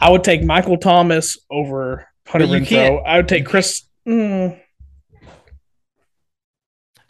[0.00, 2.66] I would take Michael Thomas over Hunter Renfrow.
[2.66, 3.82] can't- I would take Chris.
[4.06, 4.60] Mm,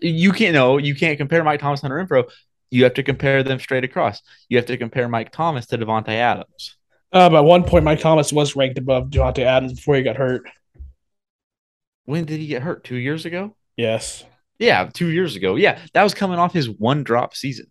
[0.01, 2.31] You can't no, you can't compare Mike Thomas and Hunter Renfrow.
[2.71, 4.21] You have to compare them straight across.
[4.49, 6.77] You have to compare Mike Thomas to Davante Adams.
[7.13, 10.17] uh, but at one point, Mike Thomas was ranked above Davante Adams before he got
[10.17, 10.43] hurt.
[12.05, 12.85] When did he get hurt?
[12.85, 13.57] Two years ago?
[13.77, 14.25] Yes.
[14.59, 15.57] Yeah, two years ago.
[15.57, 17.67] Yeah, that was coming off his one drop season.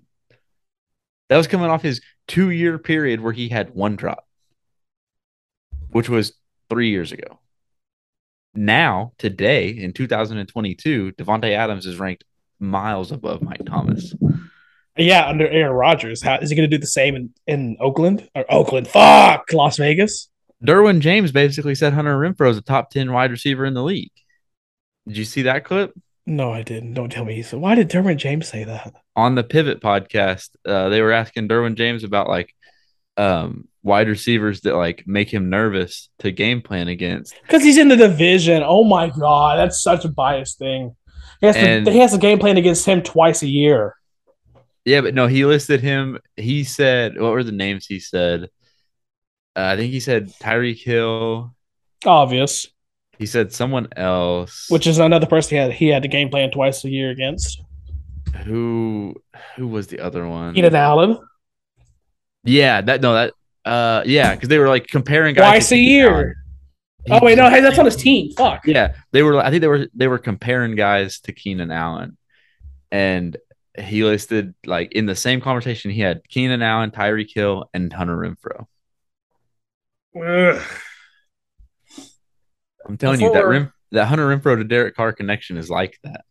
[1.29, 4.27] That was coming off his two year period where he had one drop,
[5.89, 6.33] which was
[6.69, 7.39] three years ago.
[8.55, 12.23] now, today, in 2022, Davante Adams is ranked
[12.59, 14.13] miles above Mike Thomas.
[14.95, 16.21] Yeah, under Aaron Rodgers.
[16.21, 18.87] How is he going to do the same in, in Oakland or Oakland?
[18.87, 20.29] Fuck, Las Vegas.
[20.63, 24.11] Derwin James basically said Hunter Renfrow is a top 10 wide receiver in the league.
[25.07, 25.93] Did you see that clip?
[26.25, 26.93] No, I didn't.
[26.93, 27.41] Don't tell me.
[27.41, 28.93] So why did Derwin James say that?
[29.15, 32.53] On the Pivot podcast, uh, they were asking Derwin James about like
[33.17, 37.35] um, wide receivers that like make him nervous to game plan against.
[37.41, 38.63] Because he's in the division.
[38.65, 40.95] Oh my god, that's such a biased thing.
[41.41, 43.95] He has, And- to, he has a game plan against him twice a year.
[44.85, 46.19] Yeah, but no, he listed him.
[46.35, 48.43] He said, what were the names he said?
[49.55, 51.55] Uh, I think he said Tyreek Hill.
[52.05, 52.67] Obvious.
[53.23, 54.65] He said someone else.
[54.67, 57.63] Which is another person he had he had to game plan twice a year against.
[58.43, 59.15] who
[59.55, 60.53] who was the other one?
[60.53, 61.17] Keenan Allen.
[62.43, 65.77] Yeah, that no that uh yeah, because they were like comparing guys Twice to a
[65.77, 66.09] year.
[66.09, 66.35] Allen.
[67.11, 68.33] Oh wait, no, hey, that's on his team.
[68.33, 68.67] Fuck.
[68.67, 69.37] Yeah, they were.
[69.37, 69.87] I think they were.
[69.93, 72.17] They were comparing guys to Keenan Allen,
[72.91, 73.37] and
[73.79, 78.17] he listed like in the same conversation he had Keenan Allen, Tyreek Hill, and Hunter
[78.17, 78.65] Renfrow.
[80.21, 80.61] Ugh.
[82.85, 86.25] I'm telling you that Rim, that Hunter Renfrow to Derek Carr connection is like that.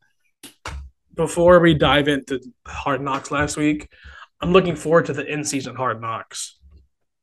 [1.14, 3.88] Before we dive into Hard Knocks last week,
[4.40, 6.58] I'm looking forward to the in-season Hard Knocks.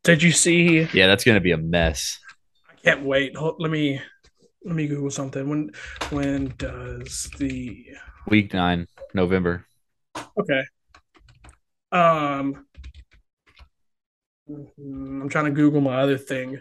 [0.03, 0.87] Did you see?
[0.93, 2.19] Yeah, that's gonna be a mess.
[2.69, 3.35] I can't wait.
[3.35, 4.01] Hold, let me
[4.63, 5.49] let me Google something.
[5.49, 5.71] When
[6.09, 7.85] when does the
[8.27, 9.65] Week nine, November.
[10.39, 10.63] okay?
[11.91, 12.65] Um,
[14.47, 16.59] I'm trying to Google my other thing.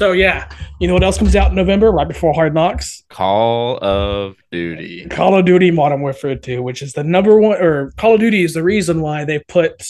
[0.00, 0.48] So yeah,
[0.78, 3.04] you know what else comes out in November right before Hard Knocks?
[3.10, 5.04] Call of Duty.
[5.10, 8.42] Call of Duty Modern Warfare 2, which is the number one, or Call of Duty
[8.42, 9.84] is the reason why they put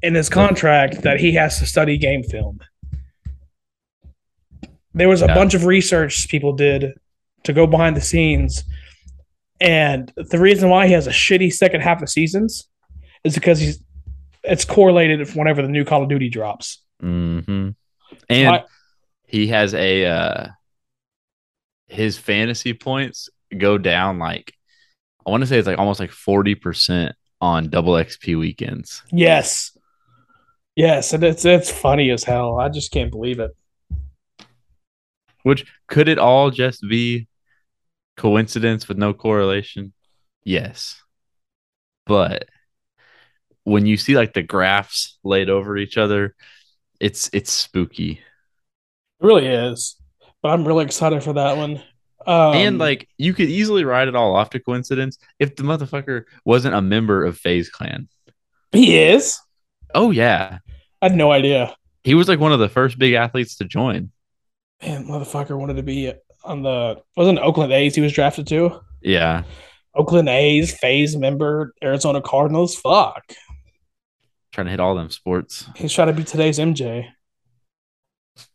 [0.00, 2.60] in his contract that he has to study game film.
[4.94, 5.34] There was a Yeah.
[5.34, 6.92] bunch of research people did
[7.42, 8.62] to go behind the scenes,
[9.60, 12.68] and the reason why he has a shitty second half of seasons
[13.24, 13.82] is because he's
[14.44, 16.80] it's correlated with whenever the new Call of Duty drops.
[17.00, 17.70] hmm
[18.28, 18.64] And I-
[19.30, 20.46] he has a uh
[21.86, 24.54] his fantasy points go down like
[25.26, 29.02] I want to say it's like almost like 40% on double XP weekends.
[29.12, 29.76] Yes,
[30.74, 32.58] yes, and it's it's funny as hell.
[32.58, 33.52] I just can't believe it.
[35.42, 37.28] Which could it all just be
[38.16, 39.92] coincidence with no correlation?
[40.42, 41.02] Yes.
[42.06, 42.48] But
[43.64, 46.34] when you see like the graphs laid over each other,
[46.98, 48.20] it's it's spooky.
[49.20, 49.96] It really is.
[50.42, 51.82] But I'm really excited for that one.
[52.26, 56.24] Um, and like you could easily write it all off to coincidence if the motherfucker
[56.44, 58.08] wasn't a member of FaZe Clan.
[58.72, 59.38] he is.
[59.94, 60.58] Oh yeah.
[61.00, 61.74] I had no idea.
[62.04, 64.10] He was like one of the first big athletes to join.
[64.82, 66.12] Man, motherfucker wanted to be
[66.44, 68.80] on the wasn't Oakland A's he was drafted to.
[69.02, 69.44] Yeah.
[69.94, 72.76] Oakland A's, FaZe member, Arizona Cardinals.
[72.76, 73.34] Fuck.
[74.52, 75.66] Trying to hit all them sports.
[75.76, 77.08] He's trying to be today's MJ.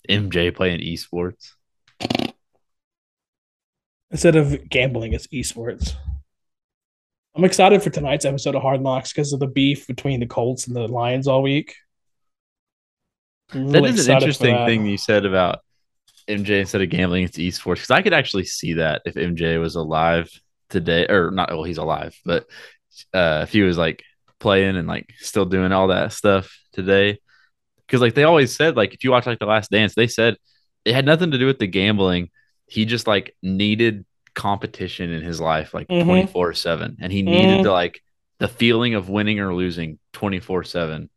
[0.09, 1.51] MJ playing esports.
[4.11, 5.93] Instead of gambling, it's esports.
[7.35, 10.67] I'm excited for tonight's episode of Hard Knocks because of the beef between the Colts
[10.67, 11.75] and the Lions all week.
[13.51, 15.59] I'm That really is an interesting thing you said about
[16.29, 17.75] MJ instead of gambling, it's esports.
[17.75, 20.29] Because I could actually see that if MJ was alive
[20.69, 21.49] today, or not.
[21.49, 22.45] Well, he's alive, but
[23.13, 24.03] uh, if he was like
[24.39, 27.19] playing and like still doing all that stuff today,
[27.87, 30.37] because like they always said, like if you watch like the Last Dance, they said
[30.85, 32.29] it had nothing to do with the gambling.
[32.67, 36.05] He just like needed competition in his life, like Mhm.
[36.05, 37.63] twenty four seven, and he needed Mhm.
[37.63, 38.01] to like
[38.39, 41.09] the feeling of winning or losing twenty four seven.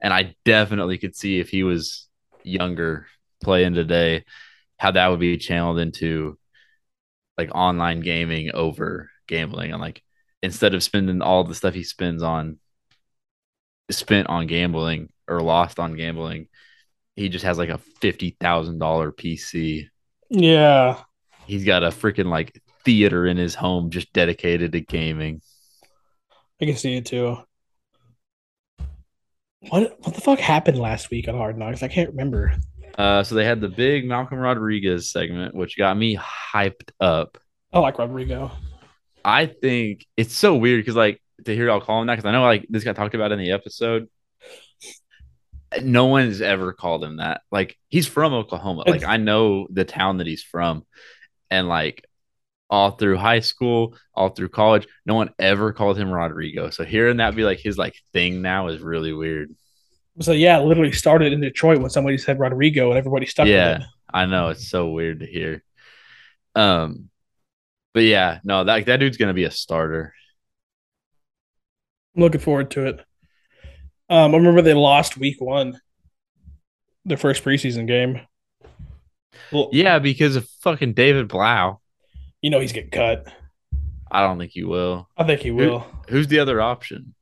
[0.00, 2.08] And I definitely could see if he was
[2.44, 3.06] younger
[3.42, 4.24] playing today,
[4.78, 6.38] how that would be channeled into
[7.38, 9.72] like online gaming over gambling.
[9.72, 10.02] And like
[10.42, 12.58] instead of spending all the stuff he spends on
[13.90, 16.48] spent on gambling or lost on gambling,
[17.14, 19.88] he just has like a fifty thousand dollar PC.
[20.30, 21.00] Yeah.
[21.46, 25.40] He's got a freaking like theater in his home just dedicated to gaming.
[26.60, 27.38] I can see it too.
[29.68, 31.82] What what the fuck happened last week on Hard Knocks?
[31.82, 32.54] I can't remember.
[32.96, 37.36] Uh, so they had the big Malcolm Rodriguez segment, which got me hyped up.
[37.72, 38.50] I like Rodrigo.
[39.24, 42.32] I think it's so weird because like to hear y'all call him that because I
[42.32, 44.08] know like this got talked about in the episode.
[45.82, 47.42] No one's ever called him that.
[47.50, 48.84] Like he's from Oklahoma.
[48.86, 50.84] Like I know the town that he's from,
[51.50, 52.04] and like
[52.68, 56.70] all through high school, all through college, no one ever called him Rodrigo.
[56.70, 59.54] So hearing that be like his like thing now is really weird.
[60.20, 63.84] So yeah, literally started in Detroit when somebody said Rodrigo and everybody stuck Yeah.
[64.12, 65.62] I know it's so weird to hear.
[66.54, 67.10] Um,
[67.92, 70.14] but yeah, no, that that dude's gonna be a starter.
[72.16, 73.00] I'm looking forward to it.
[74.08, 75.80] Um, I remember they lost week one,
[77.04, 78.20] their first preseason game.
[79.52, 81.80] Well, Yeah, because of fucking David Blough.
[82.40, 83.26] you know he's getting cut.
[84.10, 85.08] I don't think he will.
[85.16, 85.84] I think he will.
[86.08, 87.14] Who's the other option?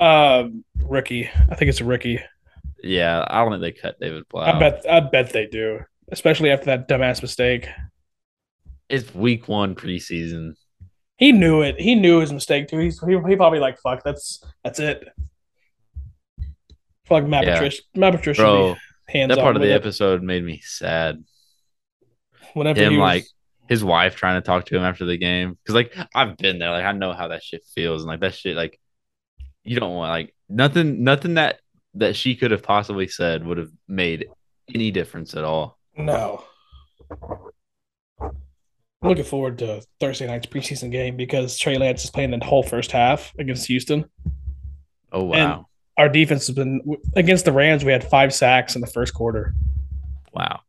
[0.00, 1.28] Um, rookie.
[1.50, 2.20] I think it's a rookie.
[2.82, 4.42] Yeah, I don't think they cut David Blough.
[4.42, 4.84] I bet.
[4.88, 5.80] I bet they do,
[6.12, 7.68] especially after that dumbass mistake.
[8.88, 10.54] it's week one preseason.
[11.18, 11.78] He knew it.
[11.80, 12.78] He knew his mistake too.
[12.78, 14.02] He's he, he probably like fuck.
[14.04, 15.06] That's that's it.
[17.06, 17.54] Fuck Matt Yeah.
[17.54, 17.82] Patricia.
[17.94, 18.76] Matt Patricia Bro,
[19.08, 19.74] hands that part of the it.
[19.74, 21.24] episode made me sad.
[22.54, 23.24] Whenever Him was- like
[23.68, 26.70] his wife trying to talk to him after the game because like I've been there.
[26.70, 28.78] Like I know how that shit feels, and like that shit like
[29.64, 31.02] you don't want like nothing.
[31.04, 31.58] Nothing that
[31.94, 34.26] that she could have possibly said would have made
[34.74, 35.78] any difference at all.
[35.96, 36.44] No.
[39.02, 42.62] I'm looking forward to Thursday night's preseason game because Trey Lance is playing the whole
[42.64, 44.04] first half against Houston.
[45.12, 46.80] Oh wow, Our defense has been
[47.14, 47.84] against the Rams.
[47.84, 49.54] We had five sacks in the first quarter,
[50.34, 50.60] wow.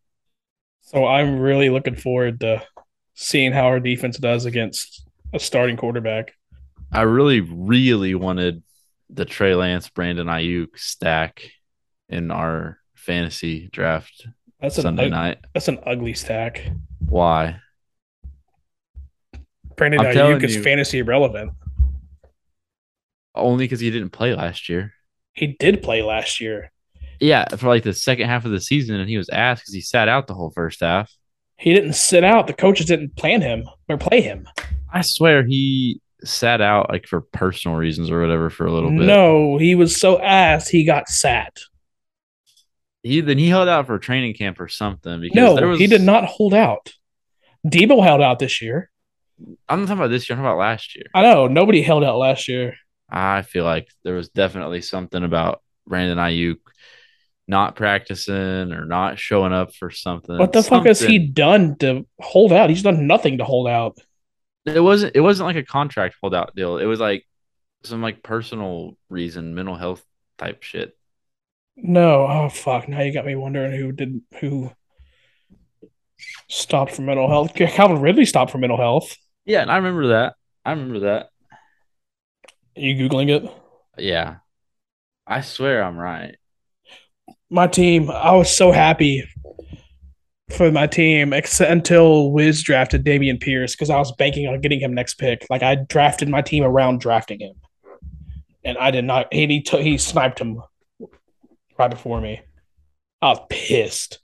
[0.82, 2.64] so I'm really looking forward to
[3.16, 6.34] seeing how our defense does against a starting quarterback.
[6.92, 8.64] I really, really wanted
[9.10, 11.44] the Trey Lance, Brandon Aiyuk stack
[12.08, 14.28] in our fantasy draft
[14.62, 15.40] That's Sunday night.
[15.54, 16.72] that's an ugly stack.
[17.08, 17.60] Why?
[19.80, 20.62] Brandon I'm Aiyuk is you.
[20.62, 21.54] fantasy irrelevant.
[23.34, 24.94] Only because he didn't play last year.
[25.34, 26.72] He did play last year.
[27.22, 29.82] Yeah, for like the second half of the season, and he was asked because he
[29.82, 31.12] sat out the whole first half.
[31.58, 32.48] He didn't sit out.
[32.48, 34.48] The coaches didn't plan him or play him.
[34.92, 39.02] I swear he sat out like for personal reasons or whatever for a little bit.
[39.02, 41.58] No, he was so ass he got sat.
[43.04, 45.22] he then he held out for training camp or something.
[45.22, 46.92] Because No, there was, he did not hold out.
[47.66, 48.90] Deebo held out this year.
[49.68, 50.38] I'm not talking about this year.
[50.38, 51.06] I'm talking about last year.
[51.14, 52.76] I know nobody held out last year.
[53.10, 56.58] I feel like there was definitely something about Brandon Aiyuk
[57.48, 60.38] not practicing or not showing up for something.
[60.38, 62.70] What the fuck has he done to hold out?
[62.70, 63.98] He's done nothing to hold out.
[64.66, 65.16] It wasn't.
[65.16, 66.78] It wasn't like a contract holdout deal.
[66.78, 67.26] It was like
[67.84, 70.04] some like personal reason, mental health
[70.38, 70.96] type shit.
[71.76, 72.88] No, oh fuck!
[72.88, 74.72] Now you got me wondering who did who
[76.48, 77.56] stopped for mental health.
[77.56, 79.16] Calvin Ridley stopped for mental health.
[79.50, 80.36] Yeah, and I remember that.
[80.64, 81.30] I remember that.
[82.78, 83.52] Are you googling it?
[83.98, 84.36] Yeah,
[85.26, 86.36] I swear I'm right.
[87.50, 88.12] My team.
[88.12, 89.28] I was so happy
[90.56, 94.82] for my team, except until Wiz drafted Dameon Pierce because I was banking on getting
[94.82, 95.48] him next pick.
[95.50, 97.56] Like I drafted my team around drafting him,
[98.64, 99.34] and I did not.
[99.34, 100.62] He he, took, he sniped him
[101.76, 102.42] right before me.
[103.20, 104.20] I was pissed.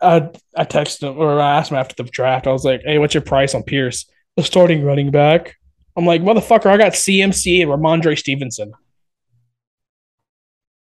[0.00, 2.46] I I texted him or I asked him after the draft.
[2.46, 5.56] I was like, "Hey, what's your price on Pierce, the starting running back?"
[5.96, 8.72] I'm like, "Motherfucker, I got CMC and Rhamondre Stevenson."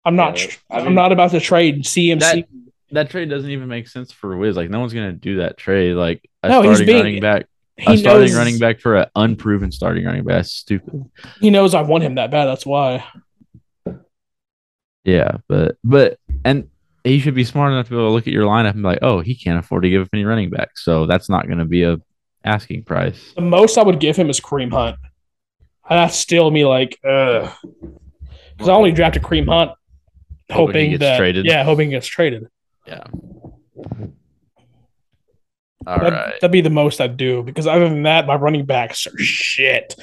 [0.04, 0.42] I'm not.
[0.42, 2.18] Yeah, I I'm mean- not about to trade CMC.
[2.20, 2.44] That
[2.92, 4.56] that trade doesn't even make sense for Wiz.
[4.56, 5.94] Like no one's gonna do that trade.
[5.94, 7.46] Like a No, starting being- running back,
[7.78, 10.36] he a starting running back for an unproven starting running back.
[10.36, 11.04] That's stupid.
[11.40, 12.44] He knows I want him that bad.
[12.46, 13.04] That's why.
[15.04, 16.68] Yeah, but but and
[17.04, 18.88] he should be smart enough to be able to look at your lineup and be
[18.88, 21.58] like, oh, he can't afford to give up any running back, so that's not going
[21.58, 21.98] to be a
[22.44, 23.32] asking price.
[23.36, 24.96] The most I would give him is Kareem Hunt.
[25.88, 27.50] And that's still me like, ugh.
[28.56, 29.72] Because I only drafted Kareem Hunt,
[30.50, 31.46] Hoping hoping, that traded.
[31.46, 32.46] yeah, hoping he gets traded.
[32.86, 33.04] Yeah.
[35.86, 36.34] All That, right.
[36.40, 37.42] That'd be the most I'd do.
[37.42, 39.94] Because other than that, my running backs are shit.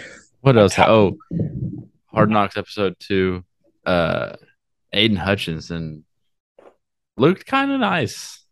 [0.42, 0.76] What else?
[0.76, 1.18] top- Oh,
[2.08, 3.44] Hard Knocks episode two.
[3.86, 4.36] Uh,
[4.94, 6.04] Aidan Hutchinson
[7.18, 8.44] looked kind of nice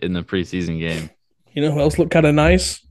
[0.00, 1.10] in the preseason game.
[1.52, 2.84] You know who else looked kind of nice?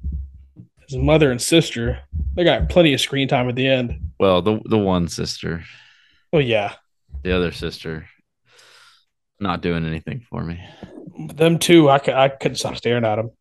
[0.88, 2.00] His mother and sister.
[2.36, 4.12] They got plenty of screen time at the end.
[4.20, 5.64] Well, the the one sister,
[6.34, 6.76] Oh yeah,
[7.24, 8.08] the other sister,
[9.40, 10.64] not doing anything for me.
[11.36, 11.90] them too.
[11.90, 13.32] I could I couldn't stop staring at them.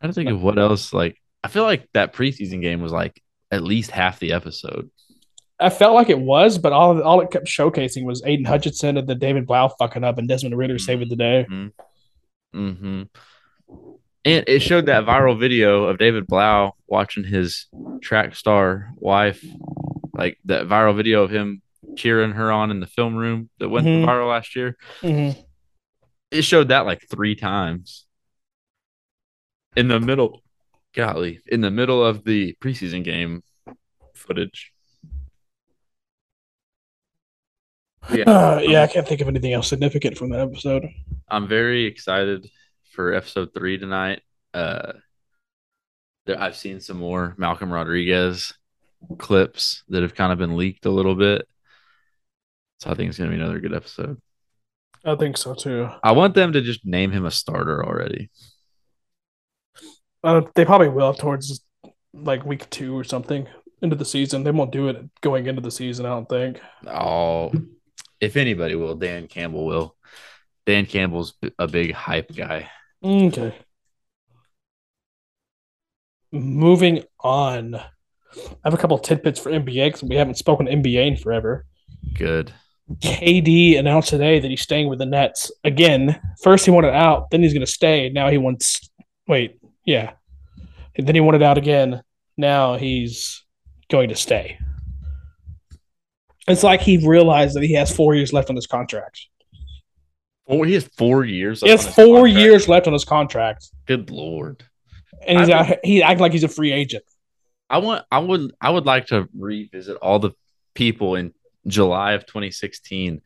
[0.00, 0.92] I don't think of what else.
[0.92, 3.20] Like, I feel like that preseason game was like
[3.50, 4.90] at least half the episode.
[5.60, 9.08] I felt like it was, but all all it kept showcasing was Aidan Hutchinson and
[9.08, 11.46] the David Blough fucking up and Desmond Ridder saving the day.
[12.52, 13.02] hmm
[14.24, 17.66] And it showed that viral video of David Blough watching his
[18.00, 19.44] track star wife,
[20.14, 21.62] like that viral video of him
[21.96, 24.04] cheering her on in the film room that went Mhm.
[24.04, 24.76] viral last year.
[25.02, 25.40] Mm-hmm.
[26.30, 28.06] It showed that like three times
[29.76, 30.42] in the middle.
[30.94, 33.42] Golly, in the middle of the preseason game
[34.14, 34.72] footage.
[38.12, 40.86] Yeah, Uh, yeah, I can't think of anything else significant from that episode.
[41.28, 42.48] I'm very excited
[42.92, 44.22] for episode three tonight.
[44.54, 44.92] Uh,
[46.26, 48.54] there, I've seen some more Malcolm Rodriguez
[49.18, 51.46] clips that have kind of been leaked a little bit.
[52.80, 54.20] So I think it's gonna be another good episode.
[55.04, 55.88] I think so too.
[56.02, 58.30] I want them to just name him a starter already.
[60.22, 61.60] Uh, they probably will towards
[62.12, 63.46] like week two or something
[63.82, 64.42] into the season.
[64.42, 66.06] They won't do it going into the season.
[66.06, 66.60] I don't think.
[66.86, 67.52] Oh,
[68.20, 69.96] if anybody will, Dan Campbell will.
[70.66, 72.70] Dan Campbell's a big hype guy.
[73.02, 73.54] Okay.
[76.30, 77.74] Moving on.
[77.74, 77.82] I
[78.64, 81.64] have a couple tidbits for NBA because we haven't spoken NBA in forever.
[82.14, 82.52] Good.
[82.96, 86.20] KD announced today that he's staying with the Nets again.
[86.42, 88.08] First he wanted out, then he's going to stay.
[88.10, 88.90] Now he wants.
[89.26, 90.12] Wait, yeah.
[90.96, 92.02] And then he wanted out again.
[92.36, 93.42] Now he's
[93.90, 94.58] going to stay.
[96.48, 99.20] It's like he realized that he has four years left on his contract.
[100.48, 101.60] Four, he has four years.
[101.60, 102.38] He has four contract.
[102.38, 104.64] years left on his contract, Good lord.
[105.26, 105.76] and he's out.
[105.84, 107.04] He acting like he's a free agent.
[107.68, 108.04] I want.
[108.10, 108.52] I would.
[108.60, 110.30] I would like to revisit all the
[110.74, 111.34] people in
[111.66, 113.20] July of 2016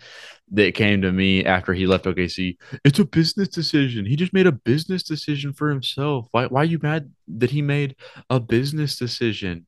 [0.54, 2.56] that came to me after he left OKC.
[2.84, 4.04] It's a business decision.
[4.04, 6.26] He just made a business decision for himself.
[6.32, 6.46] Why?
[6.46, 7.94] Why are you mad that he made
[8.30, 9.66] a business decision?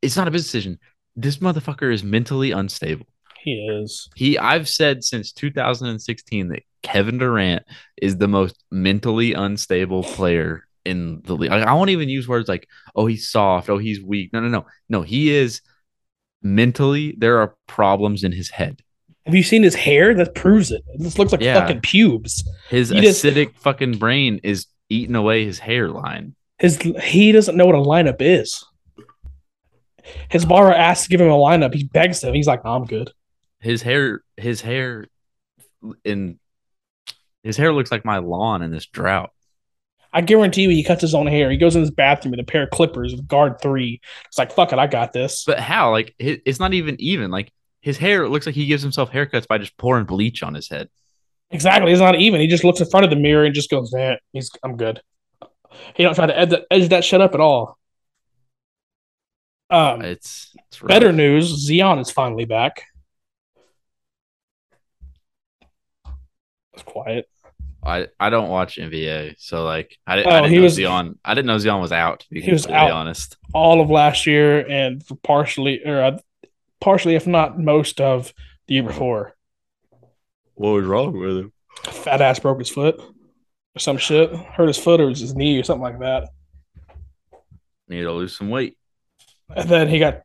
[0.00, 0.78] It's not a business decision.
[1.16, 3.06] This motherfucker is mentally unstable.
[3.42, 4.08] He is.
[4.16, 4.38] He.
[4.38, 7.62] I've said since 2016 that Kevin Durant
[8.00, 11.50] is the most mentally unstable player in the league.
[11.50, 14.66] I won't even use words like, "Oh, he's soft," "Oh, he's weak." No, no, no,
[14.88, 15.02] no.
[15.02, 15.60] He is
[16.42, 17.14] mentally.
[17.18, 18.82] There are problems in his head.
[19.24, 20.14] Have you seen his hair?
[20.14, 20.82] That proves it.
[20.98, 21.60] This looks like Yeah.
[21.60, 22.48] fucking pubes.
[22.68, 26.34] His He just- acidic fucking brain is eating away his hairline.
[26.58, 28.64] His he doesn't know what a lineup is.
[30.28, 31.74] His barber asks to give him a lineup.
[31.74, 32.34] He begs him.
[32.34, 33.12] He's like, "I'm good."
[33.60, 34.22] His hair.
[34.36, 35.06] His hair.
[36.04, 36.38] In
[37.42, 39.30] his hair looks like my lawn in this drought.
[40.12, 41.50] I guarantee you, he cuts his own hair.
[41.50, 44.00] He goes in his bathroom with a pair of clippers with guard three.
[44.26, 45.90] It's like, "Fuck it, I got this." But how?
[45.90, 47.30] Like it's not even even.
[47.30, 50.68] Like his hair looks like he gives himself haircuts by just pouring bleach on his
[50.68, 50.88] head.
[51.50, 51.92] Exactly.
[51.92, 52.40] It's not even.
[52.40, 55.00] He just looks in front of the mirror and just goes, "Man, he's I'm good."
[55.94, 57.78] He don't try to edge that, edge that shit up at all.
[59.68, 62.84] Um, It's, it's better news: Zion is finally back.
[66.74, 67.28] It's quiet.
[67.82, 70.74] I, I don't watch NBA, so like I, didn't Oh, I didn't he know was-
[70.74, 71.18] Zion.
[71.24, 72.20] I didn't know Zion was out.
[72.20, 72.90] To be He was out.
[72.90, 73.36] honest.
[73.54, 76.18] all of last year and partially or uh,
[76.80, 78.32] partially if not most of
[78.66, 79.34] the year before.
[80.54, 81.52] What was wrong with him?
[81.84, 84.34] Fat ass broke his foot or some shit.
[84.34, 86.30] Hurt his foot or his knee or something like that.
[87.88, 88.76] Need to lose some weight.
[89.54, 90.22] And then he got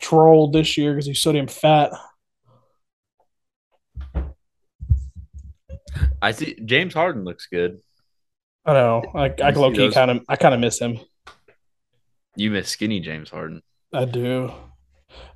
[0.00, 1.92] trolled this year because he's sodium fat.
[6.20, 7.80] I see James Harden looks good.
[8.64, 9.02] I know.
[9.14, 11.00] I, I low key kind of I kind of miss him.
[12.36, 13.62] You miss skinny James Harden.
[13.92, 14.52] I do.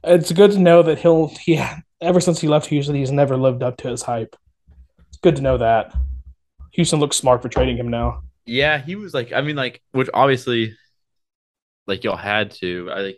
[0.05, 1.62] It's good to know that he'll he
[2.01, 4.36] ever since he left Houston, he's never lived up to his hype.
[5.09, 5.94] It's good to know that.
[6.72, 8.22] Houston looks smart for trading him now.
[8.47, 10.76] Yeah, he was like I mean like which obviously
[11.87, 12.91] like y'all had to.
[12.93, 13.16] I think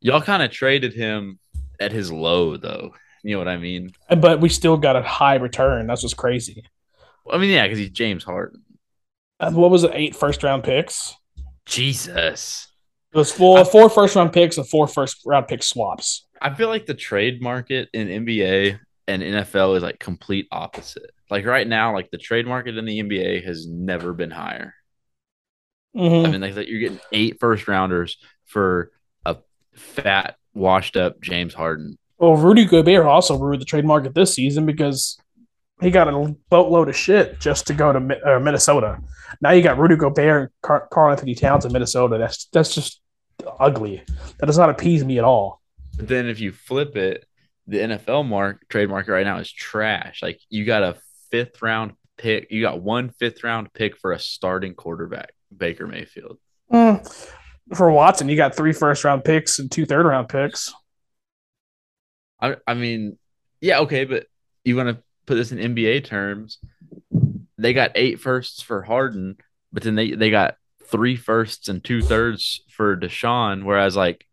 [0.00, 1.38] y'all kind of traded him
[1.80, 2.94] at his low though.
[3.22, 3.92] You know what I mean?
[4.08, 5.86] But we still got a high return.
[5.86, 6.64] That's what's crazy.
[7.30, 8.62] I mean yeah, because he's James Harden.
[9.40, 9.92] Uh, what was it?
[9.94, 11.14] Eight first round picks.
[11.66, 12.68] Jesus.
[13.12, 16.26] It was four, four first round picks and four first round pick swaps.
[16.40, 21.10] I feel like the trade market in NBA and NFL is like complete opposite.
[21.30, 24.74] Like right now, like the trade market in the NBA has never been higher.
[25.96, 26.26] Mhm.
[26.26, 28.90] I mean, like that you're getting eight first rounders for
[29.24, 29.36] a
[29.74, 31.98] fat, washed up James Harden.
[32.18, 35.18] Well, Rudy Gobert also ruined the trade market this season because
[35.80, 37.98] he got a boatload of shit just to go to
[38.36, 38.98] uh, Minnesota.
[39.40, 42.18] Now you got Rudy Gobert and Car- Karl-Anthony Towns in Minnesota.
[42.18, 43.00] That's that's just
[43.60, 44.02] ugly.
[44.38, 45.62] That does not appease me at all.
[45.96, 47.24] But then if you flip it,
[47.66, 50.22] the NFL mark trade market right now is trash.
[50.22, 50.96] Like you got a
[51.30, 56.38] fifth round pick, you got one fifth round pick for a starting quarterback, Baker Mayfield.
[56.72, 57.34] Mm.
[57.74, 60.72] For Watson, you got three first round picks and two third round picks.
[62.40, 63.18] I I mean,
[63.60, 64.26] yeah, okay, but
[64.64, 66.58] you want to put this in NBA terms?
[67.58, 69.36] They got eight firsts for Harden,
[69.72, 73.64] but then they they got three firsts and two thirds for Deshaun.
[73.64, 74.24] Whereas like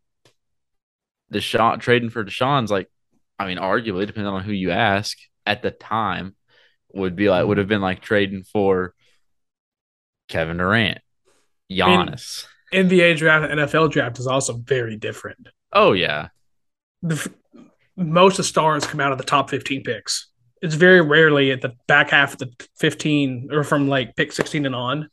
[1.34, 2.90] Deshaun trading for Deshaun's like,
[3.38, 6.36] I mean, arguably depending on who you ask at the time,
[6.94, 8.94] would be like would have been like trading for
[10.28, 11.00] Kevin Durant,
[11.72, 12.46] Giannis.
[12.74, 15.48] NBA draft and NFL draft is also very different.
[15.74, 16.30] oh yeah,
[17.02, 17.32] The,
[17.96, 20.28] most of the stars come out of the top 15 picks.
[20.62, 24.66] It's very rarely at the back half of the 15 or from like pick 16
[24.66, 25.10] and on,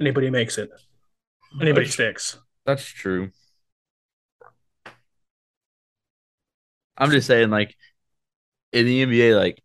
[0.00, 0.70] anybody makes it.
[1.60, 2.38] Anybody That's- sticks.
[2.66, 3.30] That's true.
[6.96, 7.74] I'm just saying, like
[8.72, 9.62] in the NBA, like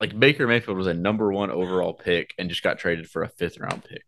[0.00, 3.28] like Baker Mayfield was a number one overall pick and just got traded for a
[3.28, 4.04] fifth round pick,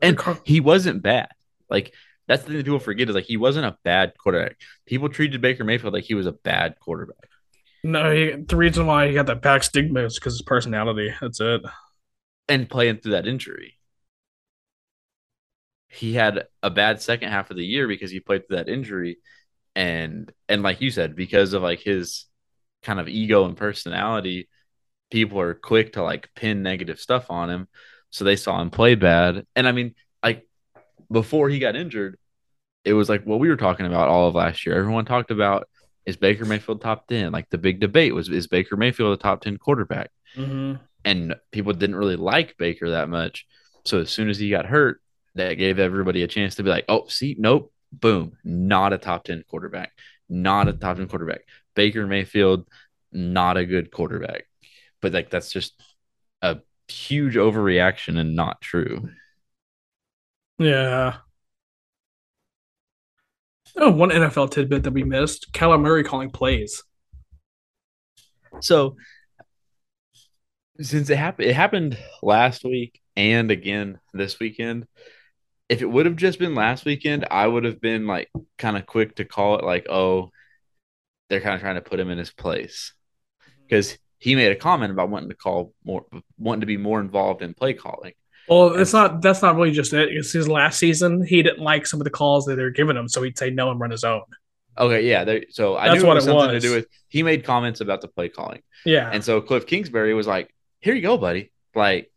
[0.00, 1.28] and he wasn't bad.
[1.70, 1.94] Like
[2.26, 4.56] that's the thing that people forget is like he wasn't a bad quarterback.
[4.86, 7.28] People treated Baker Mayfield like he was a bad quarterback,
[7.82, 11.14] No, he, the reason why he got that back stigma is because his personality.
[11.20, 11.62] That's it.
[12.48, 13.78] and playing through that injury.
[15.88, 19.18] He had a bad second half of the year because he played through that injury,
[19.76, 22.26] and and like you said, because of like his
[22.82, 24.48] kind of ego and personality,
[25.10, 27.68] people are quick to like pin negative stuff on him.
[28.10, 29.46] So they saw him play bad.
[29.54, 30.46] And I mean, like
[31.10, 32.18] before he got injured,
[32.84, 34.76] it was like what we were talking about all of last year.
[34.76, 35.68] Everyone talked about
[36.06, 37.32] is Baker Mayfield top 10?
[37.32, 40.10] Like the big debate was is Baker Mayfield a top 10 quarterback?
[40.36, 40.82] Mm-hmm.
[41.04, 43.46] And people didn't really like Baker that much.
[43.84, 45.00] So as soon as he got hurt,
[45.34, 49.24] that gave everybody a chance to be like, oh, see, nope, boom, not a top
[49.24, 49.92] 10 quarterback,
[50.28, 51.42] not a top 10 quarterback.
[51.74, 52.66] Baker Mayfield,
[53.12, 54.44] not a good quarterback.
[55.00, 55.80] But like that's just
[56.42, 56.58] a
[56.88, 59.08] huge overreaction and not true.
[60.58, 61.18] Yeah.
[63.76, 66.82] Oh, one NFL tidbit that we missed: Kyler Murray calling plays.
[68.60, 68.96] So
[70.80, 74.86] since it happened it happened last week and again this weekend,
[75.68, 78.86] if it would have just been last weekend, I would have been like kind of
[78.86, 80.30] quick to call it like, oh,
[81.28, 82.94] they're kind of trying to put him in his place.
[83.62, 86.04] Because he made a comment about wanting to call more
[86.38, 88.12] wanting to be more involved in play calling.
[88.48, 89.20] Well, it's not.
[89.22, 90.08] That's not really just it.
[90.10, 91.24] It's his last season.
[91.24, 93.70] He didn't like some of the calls that they're giving him, so he'd say no
[93.70, 94.22] and run his own.
[94.78, 95.24] Okay, yeah.
[95.24, 96.62] There, so I That's knew it what was it something was.
[96.62, 98.62] to do with he made comments about the play calling.
[98.84, 101.50] Yeah, And so Cliff Kingsbury was like, Here you go, buddy.
[101.74, 102.10] Like,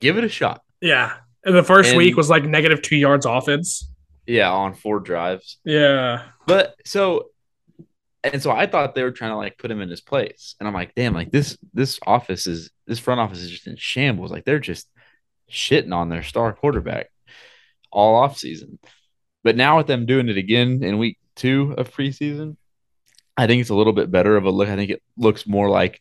[0.00, 0.62] give it a shot.
[0.80, 1.14] yeah.
[1.44, 3.88] And the first And- week was like negative two yards offense.
[4.26, 5.58] Yeah, on four drives.
[5.64, 7.30] Yeah, But so
[8.24, 10.54] and so I thought they were trying to like put him in his place.
[10.58, 13.76] And I'm like, damn, like this this office is this front office is just in
[13.76, 14.30] shambles.
[14.30, 14.88] Like they're just
[15.50, 17.08] shitting on their star quarterback
[17.90, 18.78] all off season.
[19.44, 22.56] But now with them doing it again in week two of preseason,
[23.36, 24.68] I think it's a little bit better of a look.
[24.68, 26.00] I think it looks more like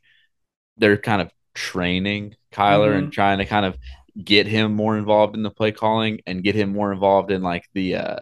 [0.77, 3.77] they're kind of training Kyler and trying to kind of
[4.21, 7.67] get him more involved in the play calling and get him more involved in like
[7.73, 8.19] the uh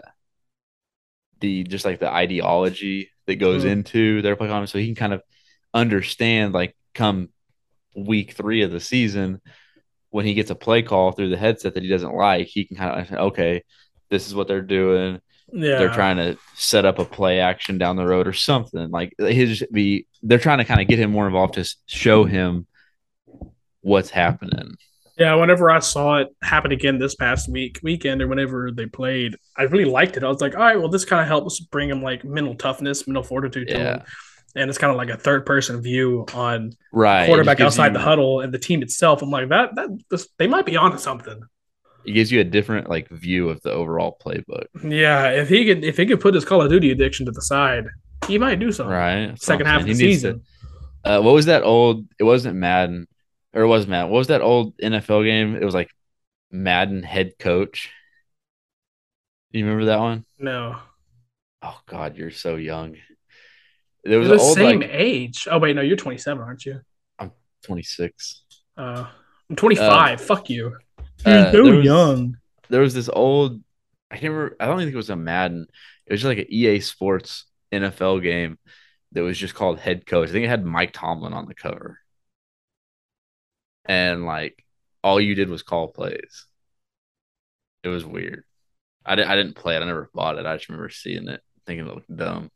[1.40, 3.70] the just like the ideology that goes Mhm.
[3.72, 5.22] into their play calling so he can kind of
[5.74, 7.30] understand like come
[7.96, 9.42] week three of the season
[10.10, 12.78] when he gets a play call through the headset that he doesn't like he can
[12.78, 13.64] kind of okay
[14.10, 15.20] this is what they're doing
[15.52, 15.78] yeah.
[15.78, 19.66] they're trying to set up a play action down the road or something like his
[19.72, 22.66] be they're trying to kind of get him more involved to show him
[23.82, 24.76] what's happening
[25.18, 29.36] Yeah, whenever I saw it happen again this past week weekend or whenever they played,
[29.58, 30.24] I really liked it.
[30.24, 33.08] I was like, all right, well, this kind of helps bring him like mental toughness,
[33.08, 33.94] mental fortitude to Yeah.
[33.98, 34.02] him.
[34.58, 38.00] And it's kind of like a third person view on right quarterback outside you- the
[38.00, 39.22] huddle and the team itself.
[39.22, 41.42] I'm like, that that this, they might be onto something.
[42.06, 45.84] it gives you a different like view of the overall playbook Yeah, if he could
[45.84, 47.86] if he could put his Call of Duty addiction to the side,
[48.28, 48.94] he might do something.
[48.94, 50.42] right Second half of the season.
[51.04, 53.08] to- uh, what was that old it wasn't madden
[53.56, 55.90] or it was madden what was that old nfl game it was like
[56.52, 57.90] madden head coach
[59.52, 60.26] Do you remember that one?
[60.38, 60.78] No.
[61.62, 62.98] Oh god you're so young
[64.04, 65.48] there was the old same like age.
[65.50, 66.80] Oh wait, no, you're 27, aren't you?
[67.18, 67.32] I'm
[67.64, 68.44] 26
[68.78, 69.08] Uh,
[69.50, 70.22] I'm 25.
[70.22, 70.78] Fuck you.
[71.26, 72.38] uh, You're so young.
[72.70, 73.62] there was this old
[74.12, 75.66] I can't remember I don't think it was a Madden.
[76.06, 78.60] It was just like an EA Sports NFL game
[79.14, 80.30] that was just called Head Coach.
[80.30, 81.98] I think it had Mike Tomlin on the cover.
[83.86, 84.64] And like
[85.04, 86.46] all you did was call plays.
[87.84, 88.44] It was weird.
[89.06, 89.82] I didn't I didn't play it.
[89.82, 90.46] I never bought it.
[90.46, 92.50] I just remember seeing it, thinking it looked dumb.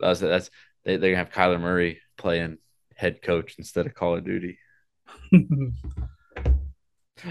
[0.00, 0.50] That's that's
[0.84, 2.58] they, they're gonna have Kyler Murray playing
[2.96, 4.58] head coach instead of Call of Duty.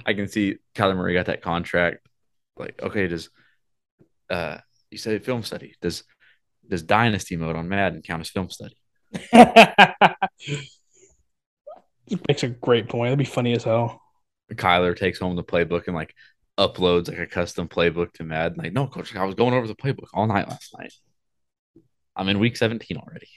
[0.05, 2.07] I can see Kyler Murray got that contract.
[2.57, 3.29] Like, okay, does
[4.29, 4.59] uh
[4.89, 5.75] you say film study?
[5.81, 6.03] Does
[6.67, 8.77] does dynasty mode on Madden count as film study?
[12.27, 13.09] Makes a great point.
[13.09, 14.01] That'd be funny as hell.
[14.53, 16.13] Kyler takes home the playbook and like
[16.57, 18.57] uploads like a custom playbook to Madden.
[18.57, 20.93] Like, no, coach, I was going over the playbook all night last night.
[22.15, 23.27] I'm in week 17 already.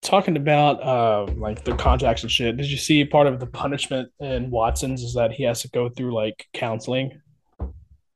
[0.00, 2.56] Talking about uh, like the contracts and shit.
[2.56, 5.88] Did you see part of the punishment in Watson's is that he has to go
[5.88, 7.20] through like counseling?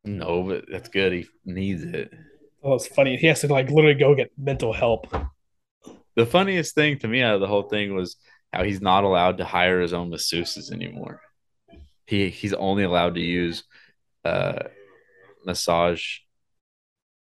[0.04, 1.12] No, but that's good.
[1.12, 2.12] He needs it.
[2.62, 3.16] Oh, it's funny.
[3.16, 5.12] He has to like literally go get mental help.
[6.14, 8.16] the funniest thing to me out of the whole thing was
[8.52, 11.20] how he's not allowed to hire his own masseuses anymore.
[12.06, 13.64] He he's only allowed to use
[14.24, 14.64] uh
[15.44, 16.18] massage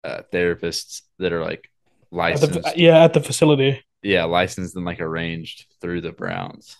[0.05, 3.83] uh, therapists that are like At licensed, the, yeah, at the facility.
[4.03, 6.77] yeah, licensed and like arranged through the Browns.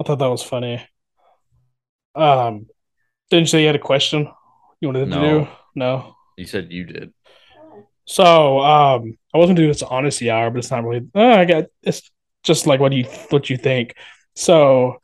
[0.00, 0.86] I thought that was funny.
[2.14, 2.66] Um,
[3.30, 4.28] didn't you say you had a question
[4.80, 5.44] you wanted to No.
[5.44, 5.48] do?
[5.74, 6.16] No.
[6.36, 7.12] You said you did.
[8.06, 11.06] So, um, I wasn't doing this honesty hour, but it's not really.
[11.14, 12.10] Uh, I got it's
[12.44, 13.94] just like what do you what you think.
[14.36, 15.00] So,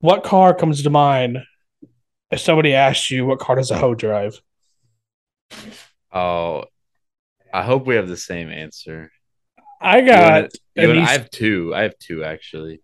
[0.00, 1.38] what car comes to mind
[2.30, 4.40] if somebody asks you what car does a hoe drive?
[6.12, 6.64] Oh,
[7.52, 9.10] I hope we have the same answer.
[9.80, 11.74] I got you I have two.
[11.74, 12.80] I have two actually.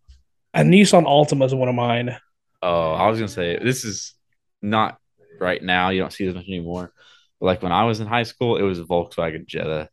[0.52, 2.16] a Nissan Altima is one of mine.
[2.62, 4.14] Oh, I was gonna say this is
[4.60, 4.98] not
[5.40, 5.90] right now.
[5.90, 6.92] You don't see this much anymore.
[7.40, 9.88] But like when I was in high school, it was a Volkswagen Jetta.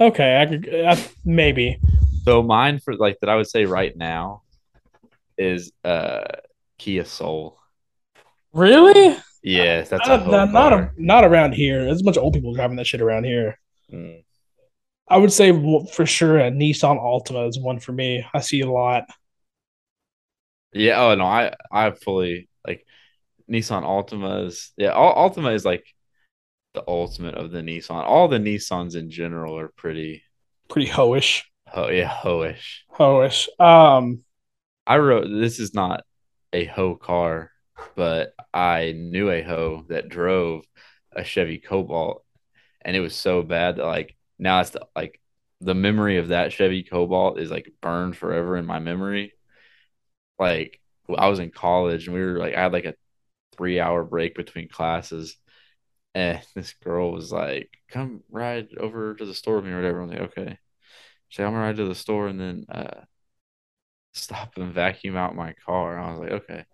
[0.00, 1.80] Okay, I could I, maybe.
[2.24, 4.42] So mine for like that I would say right now
[5.36, 6.24] is uh
[6.78, 7.58] Kia Soul.
[8.52, 9.16] Really?
[9.42, 11.84] Yeah, that's a hoe not, not, a, not around here.
[11.84, 13.58] There's a bunch of old people driving that shit around here.
[13.92, 14.24] Mm.
[15.08, 15.52] I would say
[15.92, 18.24] for sure a Nissan Altima is one for me.
[18.34, 19.04] I see a lot.
[20.72, 21.00] Yeah.
[21.00, 22.84] Oh no, I I fully like
[23.50, 24.70] Nissan Altimas.
[24.76, 25.84] Yeah, Altima is like
[26.78, 28.04] the ultimate of the Nissan.
[28.04, 30.22] All the Nissans in general are pretty.
[30.68, 31.42] Pretty hoish.
[31.74, 32.82] Oh yeah, hoish.
[32.96, 33.48] Hoish.
[33.60, 34.24] Um,
[34.86, 36.04] I wrote this is not
[36.52, 37.50] a hoe car,
[37.96, 40.64] but I knew a hoe that drove
[41.12, 42.24] a Chevy Cobalt,
[42.82, 45.20] and it was so bad that like now it's the, like
[45.60, 49.32] the memory of that Chevy Cobalt is like burned forever in my memory.
[50.38, 50.80] Like
[51.16, 52.94] I was in college and we were like I had like a
[53.56, 55.36] three hour break between classes,
[56.14, 60.00] and this girl was like, "Come ride over to the store with me or whatever."
[60.02, 60.58] I'm like, "Okay."
[61.28, 63.02] She's like, "I'm gonna ride to the store and then uh."
[64.12, 65.98] stop and vacuum out my car.
[65.98, 66.64] I was like, okay,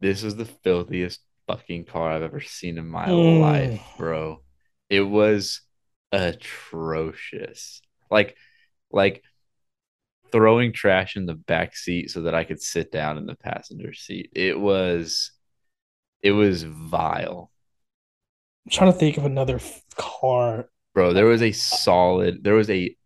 [0.00, 3.12] this is the filthiest fucking car I've ever seen in my Mm.
[3.12, 4.42] life, bro.
[4.90, 5.60] It was
[6.12, 7.80] atrocious.
[8.10, 8.36] Like,
[8.92, 9.22] like
[10.30, 13.92] throwing trash in the back seat so that I could sit down in the passenger
[13.92, 14.30] seat.
[14.34, 15.32] It was,
[16.22, 17.51] it was vile,
[18.64, 20.68] I'm trying to think of another f- car.
[20.94, 21.12] bro.
[21.12, 22.44] There was a solid.
[22.44, 22.96] There was a.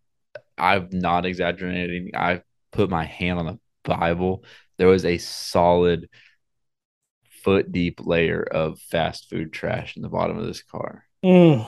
[0.58, 2.12] I'm not exaggerating.
[2.14, 2.42] I
[2.72, 4.44] put my hand on the Bible.
[4.78, 6.08] There was a solid
[7.42, 11.04] foot deep layer of fast food trash in the bottom of this car.
[11.24, 11.66] Mm.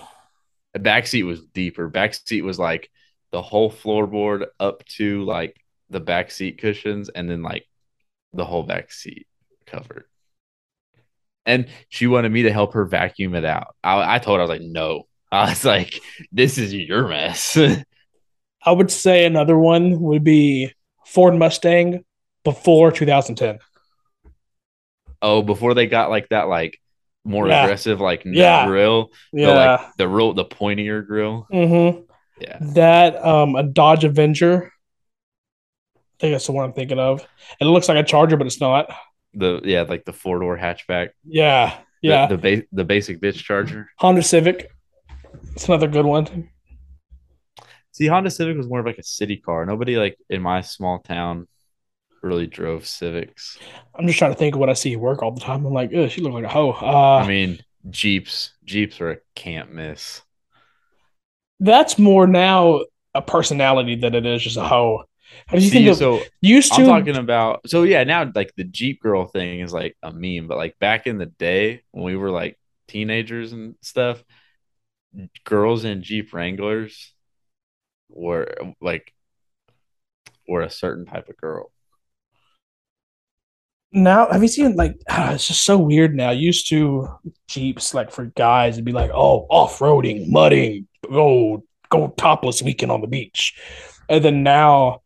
[0.72, 1.88] The back seat was deeper.
[1.88, 2.90] Back seat was like
[3.30, 5.56] the whole floorboard up to like
[5.90, 7.66] the back seat cushions, and then like
[8.34, 9.26] the whole back seat
[9.66, 10.04] covered.
[11.48, 13.74] And she wanted me to help her vacuum it out.
[13.82, 15.04] I, I told her I was like, no.
[15.32, 15.98] I was like,
[16.30, 17.56] this is your mess.
[18.62, 20.72] I would say another one would be
[21.06, 22.04] Ford Mustang
[22.44, 23.58] before 2010.
[25.20, 26.78] oh, before they got like that, like
[27.24, 27.64] more Yeah.
[27.64, 28.66] aggressive, like Yeah.
[28.66, 29.48] grill, the, Yeah.
[29.76, 31.46] like the real, the pointier grill.
[31.52, 32.02] mm-hmm.
[32.40, 34.70] Yeah, That um a Dodge Avenger.
[35.96, 37.26] I think that's the one I'm thinking of.
[37.60, 38.90] It looks like a Charger, but it's not.
[39.38, 41.10] The yeah, like the four door hatchback.
[41.24, 41.78] Yeah.
[42.02, 42.26] Yeah.
[42.26, 43.88] the ba- the basic bitch charger.
[43.98, 44.70] Honda Civic.
[45.54, 46.48] It's another good one.
[47.92, 49.66] See, Honda Civic was more of like a city car.
[49.66, 51.48] Nobody like in my small town
[52.22, 53.58] really drove Civics.
[53.94, 55.64] I'm just trying to think of what I see at work all the time.
[55.66, 56.72] I'm like, she looks like a hoe.
[56.72, 57.58] Uh, I mean,
[57.90, 60.22] Jeeps, Jeeps are a can't miss.
[61.60, 62.82] that's more now
[63.14, 65.02] a personality than it is just a hoe.
[65.46, 66.82] How do you See, think of, so used to?
[66.82, 70.46] I'm talking about so yeah, now like the Jeep girl thing is like a meme,
[70.48, 72.58] but like back in the day when we were like
[72.88, 74.22] teenagers and stuff,
[75.44, 77.12] girls in Jeep Wranglers
[78.10, 79.12] were like
[80.48, 81.70] were a certain type of girl.
[83.92, 87.08] now have you seen like ah, it's just so weird now used to
[87.48, 93.00] jeeps like for guys it'd be like oh off-roading mudding go go topless weekend on
[93.00, 93.54] the beach
[94.10, 95.00] and then now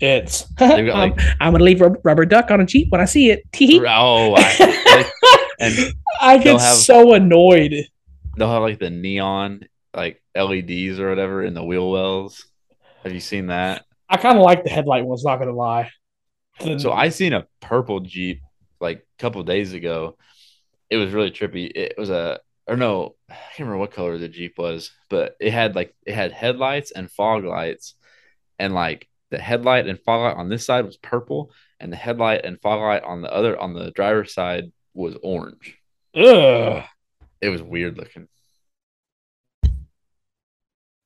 [0.00, 3.04] it's got, I'm, like- I'm gonna leave rubber, rubber duck on a jeep when i
[3.04, 3.42] see it
[3.86, 5.10] Oh, I,
[5.60, 5.74] and
[6.20, 7.74] i get have- so annoyed
[8.36, 9.62] they'll have like the neon
[9.94, 12.46] like LEDs or whatever in the wheel wells.
[13.02, 13.84] Have you seen that?
[14.08, 15.90] i kind of like the headlight ones not gonna lie
[16.60, 18.40] The- So I seen a purple Jeep
[18.80, 20.16] like a couple days ago.
[20.90, 21.70] It was really trippy.
[21.74, 22.38] It was a
[22.68, 26.14] or no, I can't remember what color the Jeep was, but it had like it
[26.14, 27.94] had headlights and fog lights,
[28.58, 32.44] and like the headlight and fog light on this side was purple, and the headlight
[32.44, 35.76] and fog light on the other on the driver's side was orange.
[36.14, 36.84] ugh.
[37.40, 38.26] It was weird looking.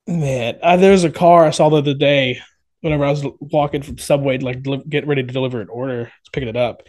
[0.06, 2.40] Man, uh, there was a car I saw the other day
[2.80, 6.10] whenever I was walking from Subway to like deli- get ready to deliver an order,
[6.32, 6.82] picking it up.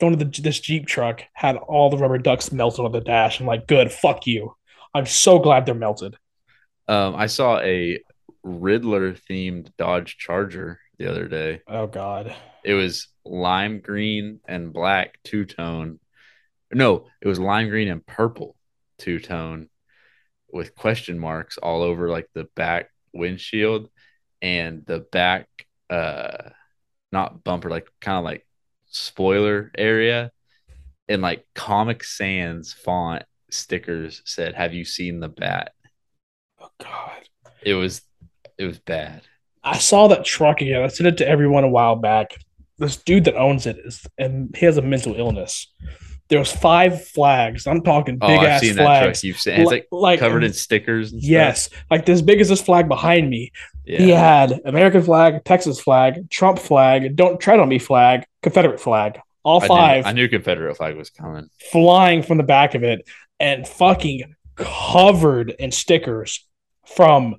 [0.00, 3.40] Going to the, this Jeep truck had all the rubber ducks melted on the dash.
[3.40, 4.54] I'm like, good, fuck you.
[4.94, 6.16] I'm so glad they're melted.
[6.86, 7.98] Um, I saw a
[8.42, 11.60] Riddler themed Dodge Charger the other day.
[11.66, 12.34] Oh god.
[12.64, 16.00] It was lime green and black two tone.
[16.72, 18.56] No, it was lime green and purple
[18.98, 19.68] two tone
[20.50, 23.88] with question marks all over like the back windshield
[24.42, 25.46] and the back
[25.90, 26.50] uh
[27.12, 28.46] not bumper like kind of like
[28.86, 30.30] spoiler area
[31.08, 35.72] and like comic sans font stickers said have you seen the bat
[36.60, 37.28] Oh god.
[37.62, 38.02] it was
[38.58, 39.22] it was bad
[39.64, 40.82] I saw that truck again.
[40.82, 42.32] I sent it to everyone a while back.
[42.78, 45.66] This dude that owns it is, and he has a mental illness.
[46.28, 47.66] There was five flags.
[47.66, 49.24] I'm talking oh big i've ass seen that truck flags.
[49.24, 51.30] you've seen it's like like covered in stickers and stuff.
[51.30, 53.50] yes, like as big as this flag behind me.
[53.84, 58.80] yeah He had American flag, Texas flag, Trump flag, don't tread on me flag, Confederate
[58.80, 59.18] flag.
[59.42, 62.84] All I knew- five I knew confederate flag was coming flying from the back of
[62.84, 63.06] it
[63.40, 66.46] and fucking covered in stickers
[66.86, 67.36] from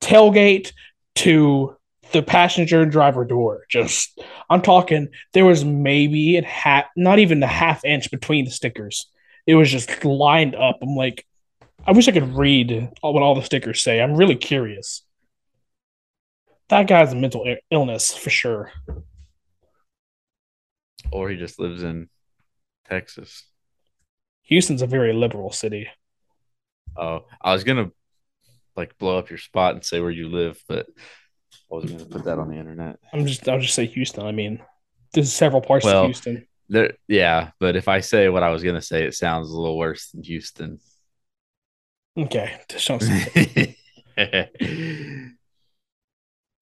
[0.00, 0.72] tailgate
[1.16, 1.76] to
[2.12, 3.64] the passenger and driver door.
[3.68, 4.18] Just,
[4.48, 9.10] I'm talking, there was maybe a half, not even a half inch between the stickers.
[9.46, 10.78] It was just lined up.
[10.82, 11.26] I'm like,
[11.86, 14.00] I wish I could read what all the stickers say.
[14.00, 15.02] I'm really curious.
[16.68, 18.72] That guy's a mental illness for sure.
[21.10, 22.08] or he just lives in
[22.88, 23.44] texas
[24.42, 25.88] Houston's a very liberal city.
[26.96, 27.90] oh i was gonna
[28.78, 32.24] like blow up your spot and say where you live but i wasn't gonna put
[32.24, 34.24] that on the internet I'm just, I'll just say Houston.
[34.24, 34.60] I mean,
[35.12, 36.46] there's several parts Well, of Houston.
[36.70, 39.76] There, yeah, but if I say what I was gonna say, it sounds a little
[39.78, 40.78] worse than Houston.
[42.16, 43.76] Okay, just don't say it.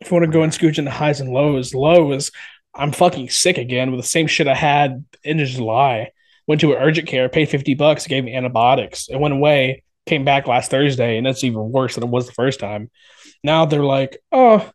[0.00, 2.30] if you want to go and scooch into highs and lows, lows,
[2.74, 6.10] I'm fucking sick again with the same shit I had in July.
[6.46, 9.08] Went to an urgent care, paid 50 bucks, gave me antibiotics.
[9.08, 12.32] It went away, came back last Thursday, and it's even worse than it was the
[12.32, 12.90] first time.
[13.44, 14.68] Now they're like, oh,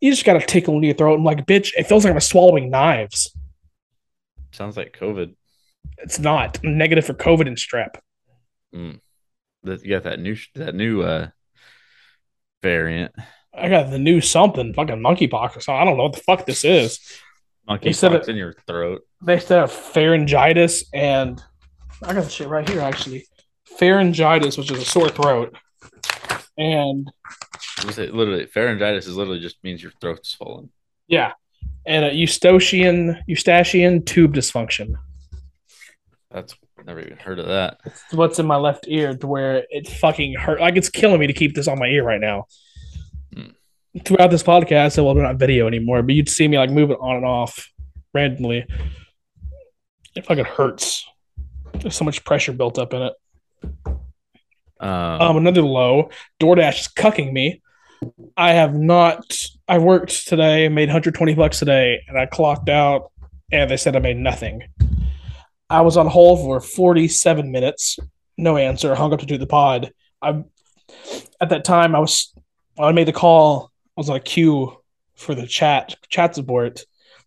[0.00, 1.14] you just got a tickle in your throat.
[1.18, 3.34] I'm like, bitch, it feels like I'm swallowing knives.
[4.52, 5.34] Sounds like COVID.
[5.98, 6.58] It's not.
[6.62, 7.96] I'm negative for COVID and strep.
[8.74, 9.00] Mm.
[9.64, 11.28] That- You got that new that new uh
[12.62, 13.12] variant.
[13.54, 15.80] I got the new something, fucking monkeypox or something.
[15.80, 17.00] I don't know what the fuck this is.
[17.66, 19.00] Monkey They said pox in your throat.
[19.22, 21.42] they said pharyngitis and
[22.02, 23.26] I got the shit right here actually.
[23.78, 25.54] Pharyngitis, which is a sore throat,
[26.58, 27.10] and
[27.84, 29.06] Was it literally pharyngitis?
[29.06, 30.70] Is literally just means your throat's swollen.
[31.08, 31.32] yeah,
[31.86, 34.94] and a Eustachian Eustachian tube dysfunction.
[36.30, 36.54] That's
[36.84, 37.78] never even heard of that.
[37.84, 40.60] It's what's in my left ear to where it fucking hurt.
[40.60, 42.44] Like it's killing me to keep this on my ear right now.
[43.34, 43.50] Hmm.
[44.04, 47.16] Throughout this podcast, well, we're not video anymore, but you'd see me like moving on
[47.16, 47.68] and off
[48.14, 48.66] randomly.
[50.14, 51.04] It fucking hurts.
[51.74, 53.12] There's so much pressure built up in it.
[54.78, 56.10] Um, Um, another low.
[56.40, 57.62] DoorDash is cucking me.
[58.36, 59.24] I have not.
[59.66, 63.10] I worked today, made 120 bucks today, and I clocked out,
[63.50, 64.62] and they said I made nothing.
[65.70, 67.98] I was on hold for 47 minutes,
[68.36, 68.94] no answer.
[68.94, 69.92] Hung up to do the pod.
[70.22, 70.44] I,
[71.40, 72.32] at that time, I was.
[72.76, 73.72] When I made the call.
[73.96, 74.76] I was on a queue
[75.14, 76.82] for the chat chat support.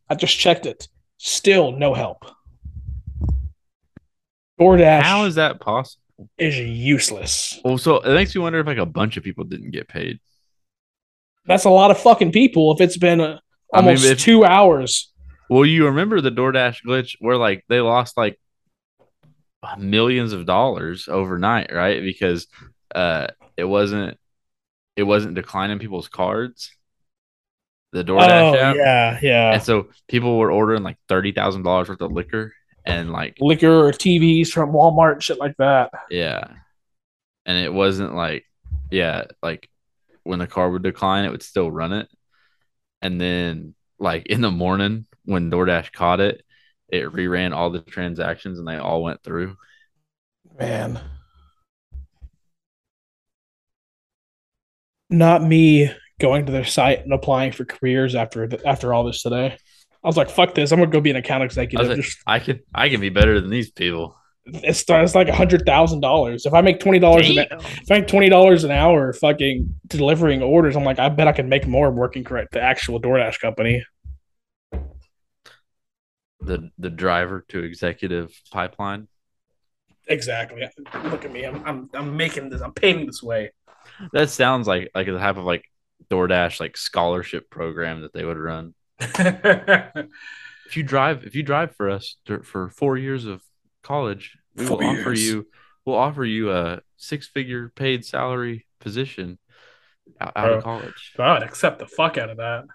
[0.07, 0.87] I just checked it.
[1.17, 2.23] Still no help.
[4.59, 6.03] DoorDash how is that possible?
[6.37, 7.59] Is useless.
[7.63, 10.19] Well, so it makes me wonder if like a bunch of people didn't get paid.
[11.45, 12.73] That's a lot of fucking people.
[12.73, 13.39] If it's been uh,
[13.73, 15.11] I mean, almost if- two hours,
[15.49, 18.39] Well, you remember the DoorDash glitch where like they lost like
[19.77, 22.01] millions of dollars overnight, right?
[22.01, 22.47] Because
[22.95, 24.17] uh it wasn't
[24.95, 26.71] it wasn't declining people's cards.
[27.91, 28.75] The DoorDash oh app.
[28.75, 32.53] yeah, yeah, And so people were ordering like thirty thousand dollars worth of liquor
[32.89, 35.91] and like liquor or TVs from Walmart, shit like that.
[36.09, 36.43] yeah.
[37.45, 38.45] And it wasn't like
[38.91, 39.69] yeah, like
[40.23, 42.09] when the car would decline, it would still run it.
[43.01, 46.43] And then like in the morning when DoorDash caught it,
[46.87, 49.55] it reran all the transactions and they all went through.
[50.59, 50.99] Man,
[55.09, 59.57] not me going to their site and applying for careers after after all this today.
[60.03, 60.71] I was like, "Fuck this!
[60.71, 63.09] I'm gonna go be an account executive." was like, Just I can I can be
[63.09, 64.15] better than these people.
[64.45, 66.45] it's, it's like a hundred thousand dollars.
[66.45, 70.75] If I make twenty dollars, if I make twenty dollars an hour, fucking delivering orders,
[70.75, 73.83] I'm like, I bet I can make more working for the actual DoorDash company.
[76.41, 79.07] The the driver to executive pipeline.
[80.07, 80.67] Exactly.
[81.03, 81.43] Look at me.
[81.43, 82.61] I'm I'm I'm making this.
[82.61, 83.51] I'm paving this way.
[84.13, 85.65] that sounds like like the type of like
[86.09, 88.73] DoorDash like scholarship program that they would run.
[90.67, 93.41] If you drive, if you drive for us for four years of
[93.81, 95.47] college, we will Four offer you,
[95.85, 99.39] we'll offer you a six-figure paid salary position
[100.21, 100.57] out, Bro.
[100.57, 101.13] of college.
[101.17, 102.65] I would accept the fuck out of that.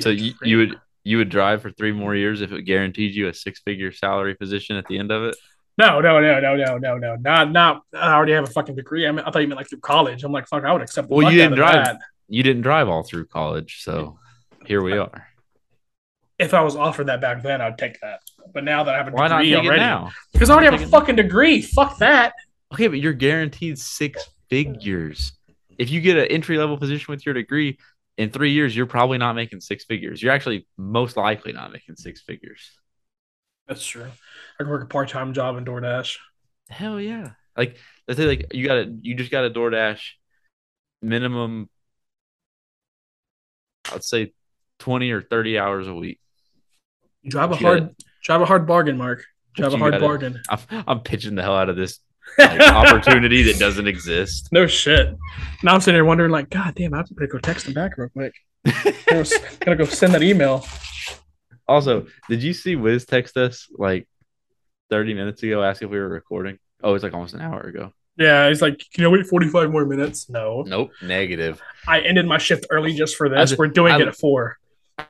[0.00, 3.28] So you, you would you would drive for three more years if it guaranteed you
[3.28, 5.36] a six-figure salary position at the end of it.
[5.76, 7.16] No, no, no, no, no, no, no.
[7.16, 7.82] Not, not.
[7.94, 9.06] I already have a fucking degree.
[9.08, 10.22] I mean, I thought you meant like through college.
[10.22, 11.08] I'm like, fuck, I would accept.
[11.08, 11.84] The Well, fuck you didn't of drive.
[11.86, 11.98] that.
[12.28, 14.18] You didn't drive all through college, so
[14.66, 15.26] here we are.
[16.38, 18.20] If I was offered that back then, I'd take that.
[18.52, 20.10] But now that I have a Why not degree take it already, now?
[20.32, 21.62] because I already have a fucking degree.
[21.62, 22.32] Fuck that.
[22.72, 25.32] Okay, but you're guaranteed six figures.
[25.78, 27.78] If you get an entry level position with your degree
[28.18, 30.22] in three years, you're probably not making six figures.
[30.22, 32.70] You're actually most likely not making six figures.
[33.68, 34.04] That's true.
[34.04, 36.18] I can work a part time job in DoorDash.
[36.68, 37.32] Hell yeah!
[37.56, 37.76] Like
[38.08, 40.00] let's say like you got to you just got a DoorDash
[41.00, 41.68] minimum.
[43.92, 44.32] I'd say
[44.82, 46.18] twenty or thirty hours a week.
[47.26, 49.24] Drive a hard, drive a hard bargain, Mark.
[49.54, 50.42] Drive a hard gotta- bargain.
[50.50, 50.58] I'm,
[50.88, 52.00] I'm pitching the hell out of this
[52.38, 54.48] like, opportunity that doesn't exist.
[54.50, 55.14] No shit.
[55.62, 57.96] Now I'm sitting here wondering, like, God damn, I have to go text him back
[57.96, 58.34] real quick.
[58.66, 59.22] Gotta go-
[59.60, 60.66] gotta go send that email.
[61.68, 64.08] Also, did you see Wiz text us like
[64.90, 66.58] 30 minutes ago asking if we were recording?
[66.82, 67.92] Oh, it's like almost an hour ago.
[68.18, 70.28] Yeah, he's like, can I wait 45 more minutes?
[70.28, 70.64] No.
[70.66, 71.62] Nope, negative.
[71.86, 73.56] I ended my shift early just for this.
[73.56, 74.58] We're doing I- it at four.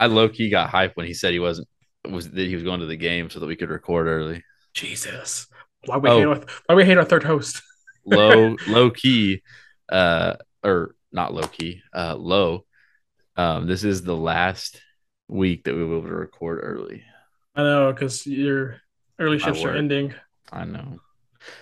[0.01, 1.69] I low key got hyped when he said he wasn't
[2.09, 4.43] was that he was going to the game so that we could record early.
[4.75, 5.47] Jesus.
[5.87, 6.19] Why we Oh.
[6.19, 7.63] hate our, why we hate our third host?
[8.05, 9.43] Low low key,
[9.89, 10.35] uh,
[10.65, 12.65] or not low key, uh, low.
[13.37, 14.83] Um, this is the last
[15.29, 17.05] week that we will be able to record early.
[17.55, 18.81] I know, because your
[19.21, 20.15] early shifts are ending.
[20.53, 20.99] I know.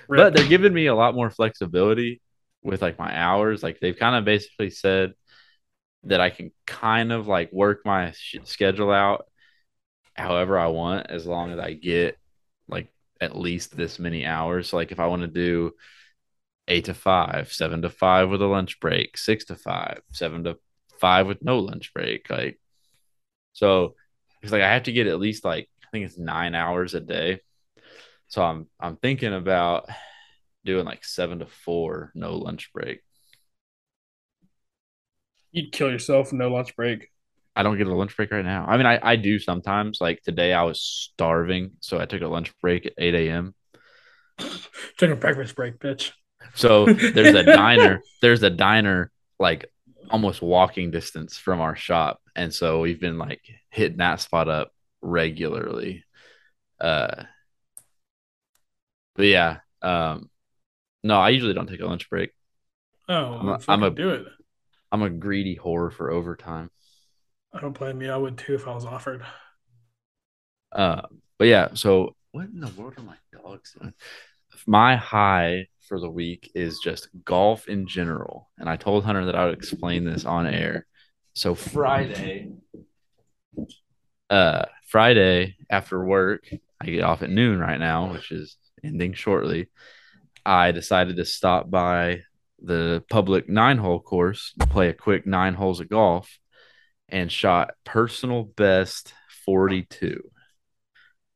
[0.09, 0.19] Rip.
[0.19, 2.23] but they're giving me a lot more flexibility
[2.63, 5.13] with like my hours like they've kind of basically said
[6.05, 8.13] that i can kind of like work my
[8.45, 9.27] schedule out
[10.15, 12.17] however i want as long as i get
[12.69, 12.89] like
[13.21, 15.73] at least this many hours so like if i want to do
[16.69, 20.57] eight to five seven to five with a lunch break six to five seven to
[21.01, 22.59] five with no lunch break like
[23.53, 23.95] so
[24.43, 27.01] it's like i have to get at least like i think it's nine hours a
[27.01, 27.41] day
[28.31, 29.89] so I'm I'm thinking about
[30.65, 33.01] doing like seven to four, no lunch break.
[35.53, 37.09] You'd kill yourself no lunch break.
[37.57, 38.65] I don't get a lunch break right now.
[38.67, 40.01] I mean, I, I do sometimes.
[40.01, 43.55] Like today, I was starving, so I took a lunch break at 8 a.m.
[44.99, 46.13] Take a breakfast break, bitch.
[46.55, 48.01] So there's a diner.
[48.23, 49.71] There's a diner like
[50.11, 54.73] almost walking distance from our shop, and so we've been like hitting that spot up
[55.03, 56.05] regularly.
[56.81, 57.25] Uh,
[59.17, 60.31] but yeah, um,
[61.03, 62.31] no, I usually don't take a lunch break.
[63.09, 64.27] Oh, I'm, I'm a- do it.
[64.93, 66.71] I'm a greedy whore for overtime.
[67.53, 68.11] I don't blame you.
[68.11, 69.25] I would too if I was offered.
[70.73, 71.03] Uh,
[71.39, 73.95] but yeah, so what in the world are my dogs doing?
[74.67, 78.49] My high for the week is just golf in general.
[78.59, 80.87] And I told Hunter that I would explain this on air.
[81.35, 82.53] So Friday,
[84.29, 86.45] uh, Friday after work,
[86.81, 89.69] I get off at noon right now, which is ending shortly.
[90.47, 92.21] I decided to stop by
[92.63, 96.39] the public nine hole course, play a quick nine holes of golf,
[97.09, 99.15] and shot personal best
[99.45, 100.23] 42.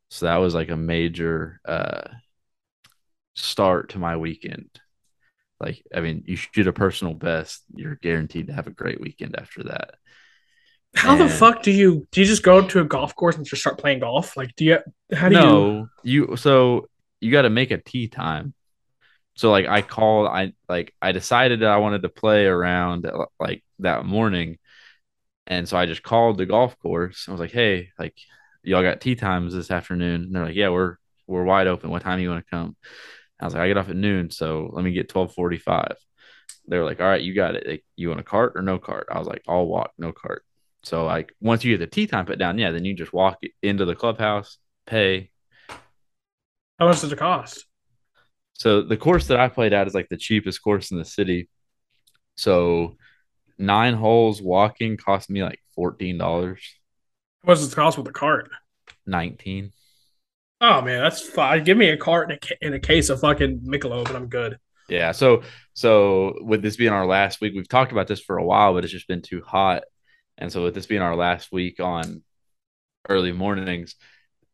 [0.09, 2.09] So that was like a major uh
[3.35, 4.69] start to my weekend.
[5.61, 9.37] Like, I mean, you shoot a personal best, you're guaranteed to have a great weekend
[9.39, 9.95] after that.
[10.95, 13.63] How the fuck do you do you just go to a golf course and just
[13.63, 14.37] start playing golf?
[14.37, 14.79] Like, do you
[15.13, 16.89] how do you no, you so
[17.21, 18.55] you got to make a tee time.
[19.37, 23.27] So like I called, I like I decided that I wanted to play around uh,
[23.41, 24.59] like that morning,
[25.47, 27.27] and so I just called the golf course.
[27.29, 28.17] I was like, hey, like
[28.63, 30.23] y'all got tee times this afternoon?
[30.23, 30.97] And they're like, yeah, we're
[31.27, 31.91] we're wide open.
[31.91, 32.77] What time do you want to come?
[33.41, 35.97] I was like, I get off at noon, so let me get twelve forty five.
[36.69, 37.67] They were like, all right, you got it.
[37.67, 39.09] Like, you want a cart or no cart?
[39.11, 40.45] I was like, I'll walk, no cart.
[40.83, 43.39] So like once you get the tee time put down, yeah, then you just walk
[43.63, 45.31] into the clubhouse, pay,
[46.79, 47.67] how much does it cost?
[48.55, 51.49] So the course that I played at is like the cheapest course in the city.
[52.37, 52.97] So
[53.59, 56.61] nine holes walking cost me like fourteen dollars,
[57.45, 58.51] much does it cost with a cart?
[59.07, 59.73] nineteen.
[60.61, 61.65] Oh man, that's fine.
[61.65, 64.59] Give me a cart and a, and a case of fucking Michelob, and I'm good.
[64.89, 65.13] Yeah.
[65.13, 65.43] So
[65.75, 68.85] so with this being our last week, we've talked about this for a while, but
[68.85, 69.83] it's just been too hot.
[70.39, 72.23] And so with this being our last week on
[73.09, 73.97] early mornings,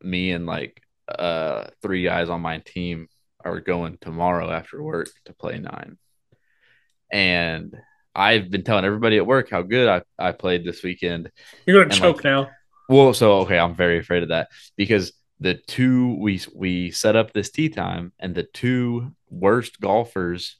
[0.02, 3.08] me and like uh three guys on my team
[3.44, 5.98] are going tomorrow after work to play nine.
[7.10, 7.74] and
[8.14, 11.30] I've been telling everybody at work how good I, I played this weekend.
[11.66, 12.50] You're gonna And, choke like, now.
[12.88, 17.32] Well, so okay, I'm very afraid of that because the two we we set up
[17.32, 20.56] this tee time and the two worst golfers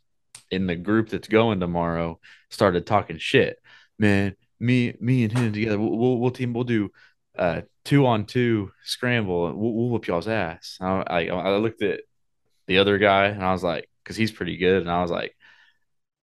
[0.51, 2.19] in the group that's going tomorrow
[2.51, 3.59] started talking shit.
[3.98, 6.90] Man, me me and him together, we'll we'll, we'll team we'll do
[7.39, 10.78] uh two on two scramble and we'll, we'll whoop y'all's ass.
[10.81, 12.01] I, I I looked at
[12.71, 15.37] the other guy and I was like, because he's pretty good, and I was like,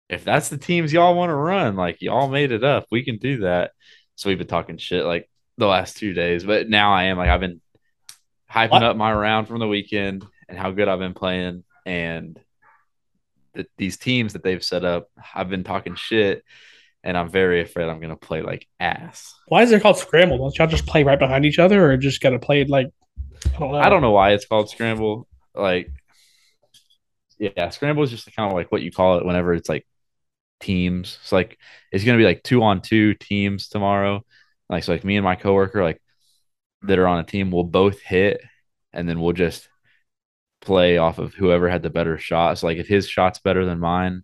[0.07, 3.17] if that's the teams y'all want to run, like y'all made it up, we can
[3.17, 3.71] do that.
[4.15, 7.27] So we've been talking shit like the last two days, but now I am like
[7.27, 7.59] I've been
[8.49, 8.83] hyping What?
[8.83, 12.39] up my round from the weekend and how good I've been playing, and
[13.53, 16.45] the, these teams that they've set up, I've been talking shit,
[17.03, 19.35] and I'm very afraid I'm gonna play like ass.
[19.49, 20.37] Why is it called scramble?
[20.37, 22.87] Don't y'all just play right behind each other, or just gotta play it like
[23.53, 23.79] I don't know?
[23.79, 25.27] I don't know why it's called scramble.
[25.53, 25.91] Like,
[27.39, 29.85] yeah, scramble is just kind of like what you call it whenever it's like
[30.59, 31.17] teams.
[31.21, 31.57] It's like
[31.91, 34.25] it's gonna be like two on two teams tomorrow.
[34.69, 36.01] Like so, like me and my coworker, like
[36.83, 38.41] that are on a team, will both hit,
[38.93, 39.69] and then we'll just
[40.61, 42.57] play off of whoever had the better shot.
[42.57, 44.23] So like if his shot's better than mine,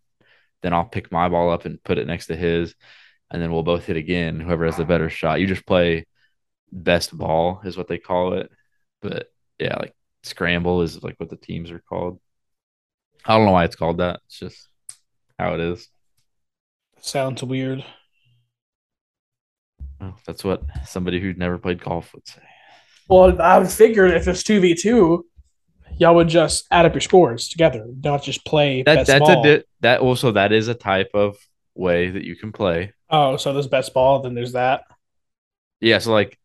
[0.61, 2.75] then I'll pick my ball up and put it next to his,
[3.31, 4.39] and then we'll both hit again.
[4.39, 6.05] Whoever has the better shot, you just play
[6.71, 8.51] best ball is what they call it.
[9.01, 9.27] But
[9.59, 12.19] yeah, like scramble is like what the teams are called.
[13.25, 14.19] I don't know why it's called that.
[14.25, 14.67] It's just
[15.39, 15.87] how it is.
[16.99, 17.83] Sounds weird.
[20.27, 22.41] That's what somebody who'd never played golf would say.
[23.07, 25.25] Well, I figured if it's two v two,
[25.97, 29.45] y'all would just add up your scores together, not just play That best that's ball.
[29.45, 31.37] a di- that also that is a type of
[31.75, 32.93] way that you can play.
[33.09, 34.83] oh, so there's best ball, then there's that.
[35.79, 36.37] Yeah, so like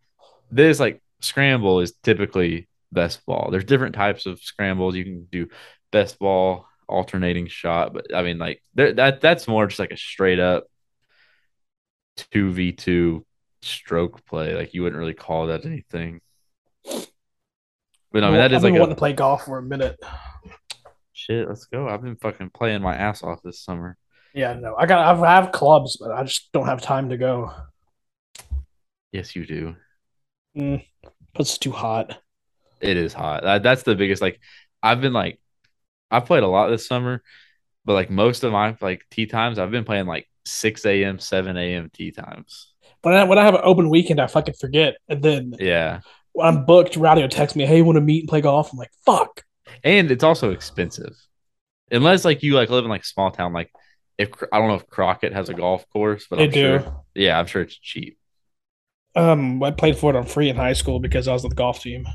[0.50, 3.48] this like scramble is typically best ball.
[3.50, 4.94] There's different types of scrambles.
[4.94, 5.48] You can do
[5.90, 10.38] best ball, alternating shot, but I mean like that that's more just like a straight
[10.38, 10.64] up
[12.16, 13.26] two v two
[13.62, 14.54] stroke play.
[14.54, 16.20] Like you wouldn't really call that anything.
[16.84, 19.98] But I mean that is I've like a wanting to play golf for a minute.
[21.12, 21.48] shit.
[21.48, 21.88] Let's go.
[21.88, 23.96] I've been fucking playing my ass off this summer.
[24.34, 27.52] Yeah, no, I got I have clubs, but I just don't have time to go.
[29.12, 29.74] Yes, you do.
[30.56, 30.84] Mm,
[31.38, 32.18] it's too hot.
[32.80, 33.42] It is hot.
[33.42, 34.22] That, that's the biggest.
[34.22, 34.40] Like,
[34.82, 35.40] I've been like,
[36.10, 37.22] I've played a lot this summer,
[37.84, 41.56] but like most of my like tee times, I've been playing like six a.m., seven
[41.56, 41.90] a.m.
[41.92, 42.74] tee times.
[43.02, 46.00] When I when I have an open weekend, I fucking forget, and then Yeah,
[46.32, 48.72] when I'm booked, Rowdy will text me, "Hey, you want to meet and play golf?"
[48.72, 49.44] I'm like, "Fuck."
[49.84, 51.14] and it's also expensive,
[51.90, 53.52] unless like you like live in like a small town.
[53.52, 53.72] Like,
[54.18, 56.80] if I don't know if Crockett has a golf course, but They I'm do.
[56.80, 57.04] sure.
[57.14, 58.18] Yeah, I'm sure it's cheap.
[59.14, 61.56] Um, I played for it on free in high school because I was on the
[61.56, 62.06] golf team.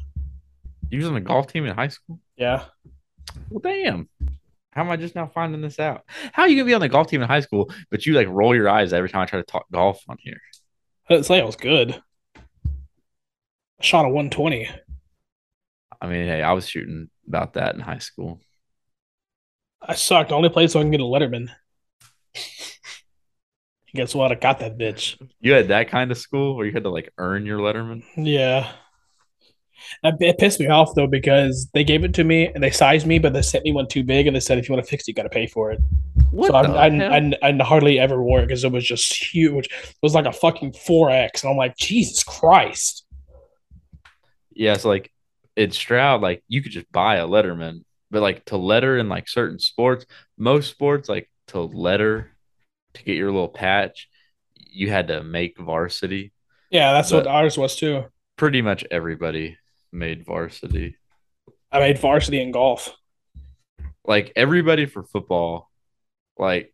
[0.90, 2.20] You was on the golf team in high school.
[2.38, 2.66] Yeah,
[3.50, 4.10] Well, damn.
[4.72, 6.04] How am I just now finding this out?
[6.32, 8.28] How are you gonna be on the golf team in high school, but you like
[8.28, 10.42] roll your eyes every time I try to talk golf on here?
[11.10, 12.02] I didn't say I was good.
[12.36, 12.42] I
[13.82, 14.70] shot a 120.
[16.02, 18.42] I mean, hey, I was shooting about that in high school.
[19.82, 20.32] I sucked.
[20.32, 21.50] Only played so I can get a Letterman.
[23.96, 24.32] Guess what?
[24.32, 25.22] I got that bitch.
[25.40, 28.04] You had that kind of school where you had to like earn your letterman.
[28.16, 28.72] Yeah.
[30.04, 33.08] That, it pissed me off though because they gave it to me and they sized
[33.08, 34.90] me, but they sent me one too big and they said if you want to
[34.90, 35.80] fix it, you got to pay for it.
[36.32, 36.88] What so I.
[36.88, 39.68] I, I, I hardly ever wore it because it was just huge.
[39.68, 43.06] It was like a fucking four X, and I'm like, Jesus Christ.
[44.54, 45.12] yeah, so like
[45.56, 49.28] in Stroud, like you could just buy a letterman, but like to letter in like
[49.28, 50.06] certain sports,
[50.38, 52.32] most sports, like to letter
[52.94, 54.10] to get your little patch,
[54.56, 56.32] you had to make varsity.
[56.70, 58.06] Yeah, that's what ours was too.
[58.38, 59.58] Pretty much everybody
[59.94, 60.98] made varsity.
[61.72, 62.96] I made varsity in golf.
[64.06, 65.70] like everybody for football,
[66.38, 66.74] like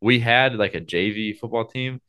[0.00, 2.00] we had like a JV football team,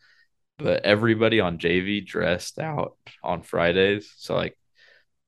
[0.58, 4.14] but everybody on JV dressed out on Fridays.
[4.18, 4.58] So like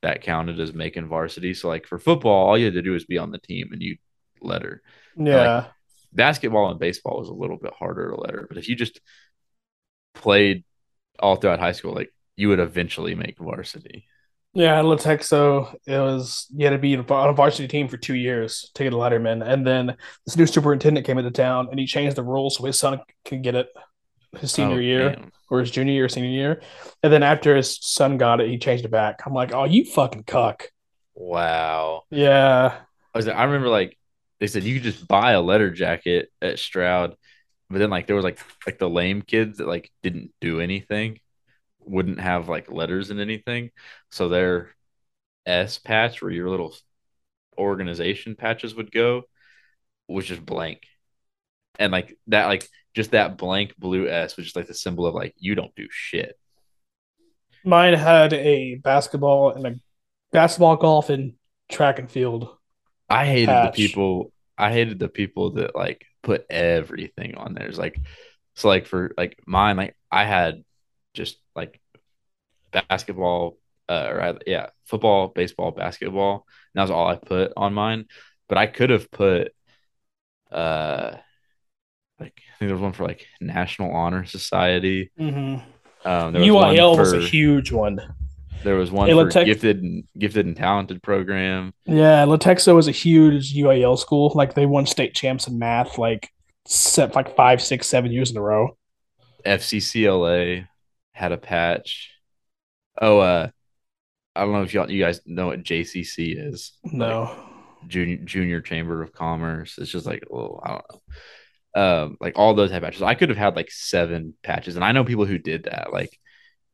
[0.02, 1.54] that counted as making varsity.
[1.54, 3.82] So like for football, all you had to do was be on the team and
[3.82, 3.98] you
[4.42, 4.82] letter.
[5.18, 5.68] Yeah.
[6.12, 9.00] Basketball and baseball was a little bit harder to letter, but if you just
[10.14, 10.64] played
[11.20, 14.06] all throughout high school, like you would eventually make varsity.
[14.56, 18.14] Yeah, at Latexo, it was you had to be on a varsity team for two
[18.14, 21.88] years to get a letterman, and then this new superintendent came into town and he
[21.88, 23.70] changed the rules so his son could get it
[24.40, 25.32] his senior Oh, year damn.
[25.50, 26.62] or his junior year, senior year,
[27.02, 29.22] and then after his son got it, he changed it back.
[29.26, 30.70] I'm like, oh, you fucking cuck.
[31.16, 32.04] Wow.
[32.10, 32.80] Yeah,
[33.14, 33.98] I was I remember like
[34.40, 37.16] they said you could just buy a letter jacket at Stroud,
[37.70, 41.20] but then like there was like like the lame kids that like didn't do anything,
[41.86, 43.72] wouldn't have like letters in anything,
[44.12, 44.76] so their
[45.46, 46.76] S patch where your little
[47.58, 49.24] organization patches would go
[50.08, 50.84] was just blank.
[51.80, 55.16] and like that, like just that blank blue S was just like the symbol of
[55.16, 56.38] like you don't do shit.
[57.64, 59.76] Mine had a basketball and a
[60.32, 61.34] basketball, golf, and
[61.70, 62.50] track and field.
[63.10, 63.76] I hated Patch.
[63.76, 64.32] the people.
[64.58, 67.68] I hated the people that like put everything on there.
[67.68, 68.00] It's like
[68.56, 70.64] so like for like mine, like I had
[71.14, 71.80] just like
[72.72, 73.58] basketball,
[73.90, 76.46] uh, or I, yeah, football, baseball, basketball.
[76.74, 78.06] And that was all I put on mine.
[78.50, 79.54] But I could have put,
[80.52, 81.16] uh,
[82.20, 85.12] like I think there was one for like National Honor Society.
[85.20, 86.08] Mm-hmm.
[86.08, 88.00] Um, there was one UIL was a huge one.
[88.64, 91.74] There was one Hey, for gifted and gifted and talented program.
[91.86, 94.32] Yeah, Latexo was a huge UIL school.
[94.36, 96.30] Like they won state champs in math, like
[96.66, 98.78] set like five, six, seven years in a row.
[99.46, 100.68] FCCLA
[101.14, 102.12] had a patch.
[103.02, 103.50] Oh, uh,
[104.36, 106.74] I don't know if y'all you guys know what JCC is.
[106.84, 107.36] No,
[107.88, 109.78] Junior Junior Chamber of Commerce.
[109.78, 111.00] It's just like, oh, I don't know.
[111.76, 113.02] Um, like all those have patches.
[113.02, 115.92] I could have had like seven patches, and I know people who did that.
[115.92, 116.18] Like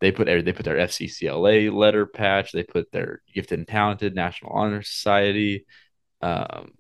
[0.02, 2.52] they put they put their FCCLA letter patch.
[2.52, 5.66] They put their Gifted and Talented National Honor Society,
[6.22, 6.72] um,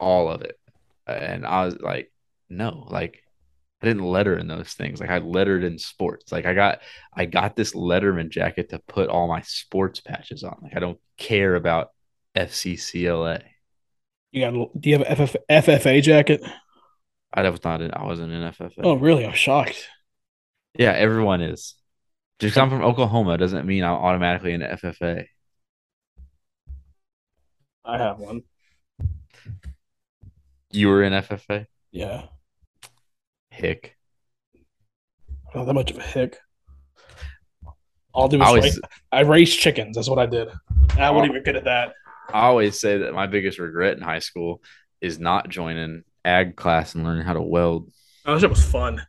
[0.00, 0.58] all of it.
[1.06, 2.10] And I was like,
[2.48, 3.22] no, like
[3.82, 5.00] I didn't letter in those things.
[5.00, 6.32] Like I lettered in sports.
[6.32, 6.80] Like I got
[7.12, 10.56] I got this Letterman jacket to put all my sports patches on.
[10.62, 11.90] Like I don't care about
[12.34, 13.42] FCCLA.
[14.32, 14.80] you got.
[14.80, 16.42] Do you have a FF, FFA jacket?
[17.34, 17.92] I was not in.
[17.92, 18.80] I wasn't in FFA.
[18.82, 19.26] Oh, really?
[19.26, 19.88] I'm shocked.
[20.78, 21.74] Yeah, everyone is.
[22.38, 25.26] Just 'cause I'm from Oklahoma doesn't mean I'm automatically in FFA.
[27.84, 28.42] I have one.
[30.70, 31.66] You were in FFA.
[31.92, 32.26] Yeah,
[33.56, 33.96] Hick.
[35.54, 36.38] not that much of a hick.
[38.12, 38.80] All I do I always,
[39.10, 39.96] I raised chickens.
[39.96, 40.48] That's what I did.
[40.98, 41.94] I wasn't even good at that.
[42.32, 44.62] I always say that my biggest regret in high school
[45.00, 47.90] is not joining ag class and learning how to weld.
[48.26, 49.06] Oh, that shit was fun.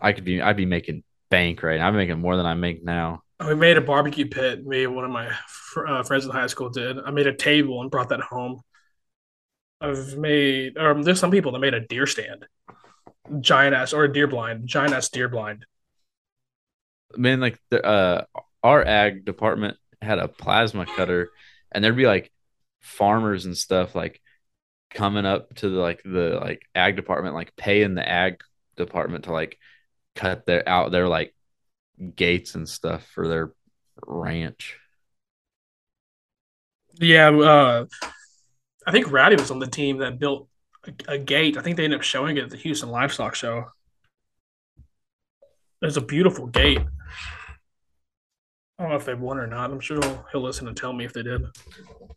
[0.00, 0.40] I could be.
[0.40, 1.78] I'd be making bank right.
[1.78, 1.88] now.
[1.88, 3.22] I'm making more than I make now.
[3.44, 4.64] We made a barbecue pit.
[4.64, 6.98] Me and one of my fr- uh, friends in high school did.
[6.98, 8.60] I made a table and brought that home.
[9.80, 10.76] I've made.
[10.76, 12.46] Um, there's some people that made a deer stand,
[13.40, 15.66] giant ass or a deer blind, giant ass deer blind.
[17.16, 18.24] man, like the uh
[18.62, 21.30] our ag department had a plasma cutter,
[21.72, 22.32] and there'd be like
[22.80, 24.20] farmers and stuff like
[24.90, 28.40] coming up to the like the like ag department, like paying the ag
[28.76, 29.58] department to like
[30.14, 31.34] cut their out their like
[32.16, 33.52] gates and stuff for their
[34.06, 34.78] ranch.
[37.00, 37.86] Yeah, uh,
[38.86, 40.48] I think Rowdy was on the team that built
[40.88, 41.56] a, a gate.
[41.56, 43.66] I think they ended up showing it at the Houston Livestock Show.
[45.80, 46.80] There's a beautiful gate.
[48.78, 49.70] I don't know if they won or not.
[49.70, 51.42] I'm sure he'll, he'll listen and tell me if they did.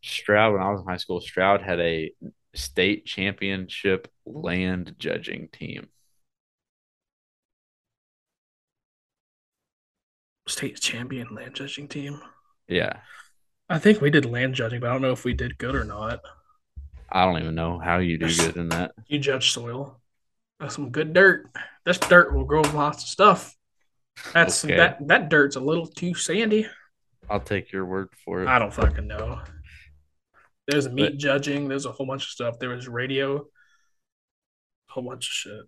[0.04, 2.12] Stroud, when I was in high school, Stroud had a
[2.54, 5.90] state championship land judging team.
[10.48, 12.20] State champion land judging team.
[12.68, 12.98] Yeah.
[13.70, 15.84] I think we did land judging, but I don't know if we did good or
[15.84, 16.20] not.
[17.12, 18.92] I don't even know how you do good in that.
[19.08, 20.00] You judge soil.
[20.60, 21.50] That's some good dirt.
[21.86, 23.56] This dirt will grow lots of stuff.
[24.34, 24.78] That's Okay.
[24.78, 26.68] that that dirt's a little too sandy.
[27.30, 28.48] I'll take your word for it.
[28.48, 29.42] I don't fucking know.
[30.68, 31.68] There's meat But- judging.
[31.68, 32.60] There's a whole bunch of stuff.
[32.60, 33.38] There was radio.
[33.42, 35.64] A whole bunch of shit.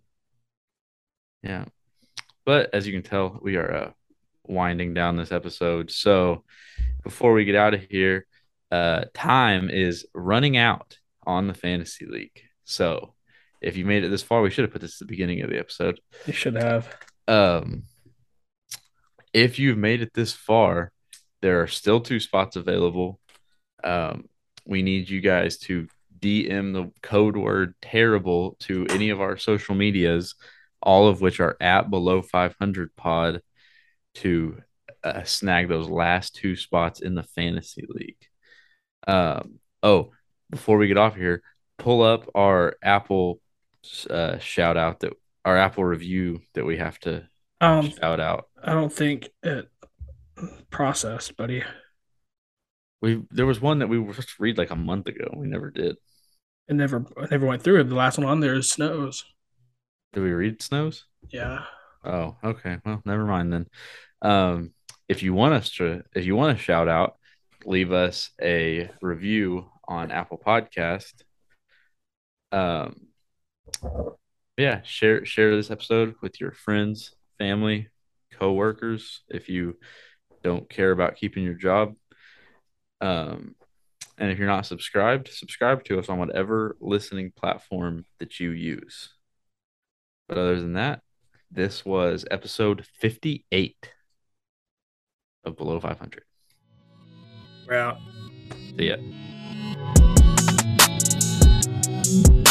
[1.42, 1.64] Yeah.
[2.44, 3.92] But as you can tell, we are uh,
[4.44, 5.90] winding down this episode.
[5.90, 6.44] So
[7.02, 8.26] before we get out of here,
[8.70, 12.40] uh, time is running out on the fantasy league.
[12.64, 13.14] So
[13.60, 15.50] if you made it this far, we should have put this at the beginning of
[15.50, 16.00] the episode.
[16.26, 16.94] You should have.
[17.26, 17.84] Um,
[19.32, 20.92] if you've made it this far,
[21.42, 23.20] there are still two spots available.
[23.82, 24.28] Um,
[24.66, 25.88] we need you guys to
[26.20, 30.34] DM the code word terrible to any of our social medias,
[30.82, 33.40] all of which are at below 500 pod
[34.16, 34.58] to
[35.02, 38.16] uh, snag those last two spots in the fantasy league.
[39.06, 40.12] Um, oh,
[40.54, 41.42] before we get off here,
[41.78, 43.40] pull up our Apple
[44.08, 45.12] uh, shout out that
[45.44, 47.28] our Apple review that we have to
[47.60, 48.48] Um, shout out.
[48.62, 49.68] I don't think it
[50.70, 51.62] processed, buddy.
[53.02, 55.28] We there was one that we were supposed to read like a month ago.
[55.36, 55.96] We never did.
[56.68, 57.80] It never, it never went through.
[57.80, 57.88] It.
[57.88, 59.24] The last one on there is snows.
[60.12, 61.04] Did we read Snows?
[61.30, 61.64] Yeah.
[62.04, 62.78] Oh, okay.
[62.84, 63.66] Well, never mind then.
[64.22, 64.72] Um,
[65.08, 67.16] if you want us to, if you want to shout out,
[67.66, 71.12] leave us a review on Apple Podcast.
[72.52, 73.08] Um,
[74.56, 77.88] yeah, share share this episode with your friends, family,
[78.32, 79.22] coworkers.
[79.28, 79.76] If you
[80.42, 81.94] don't care about keeping your job,
[83.00, 83.54] um,
[84.18, 89.10] and if you're not subscribed, subscribe to us on whatever listening platform that you use.
[90.28, 91.00] But other than that,
[91.50, 93.92] this was episode 58
[95.44, 96.22] of Below 500.
[97.66, 97.98] We're out.
[98.76, 98.96] See ya.
[102.04, 102.43] Thank you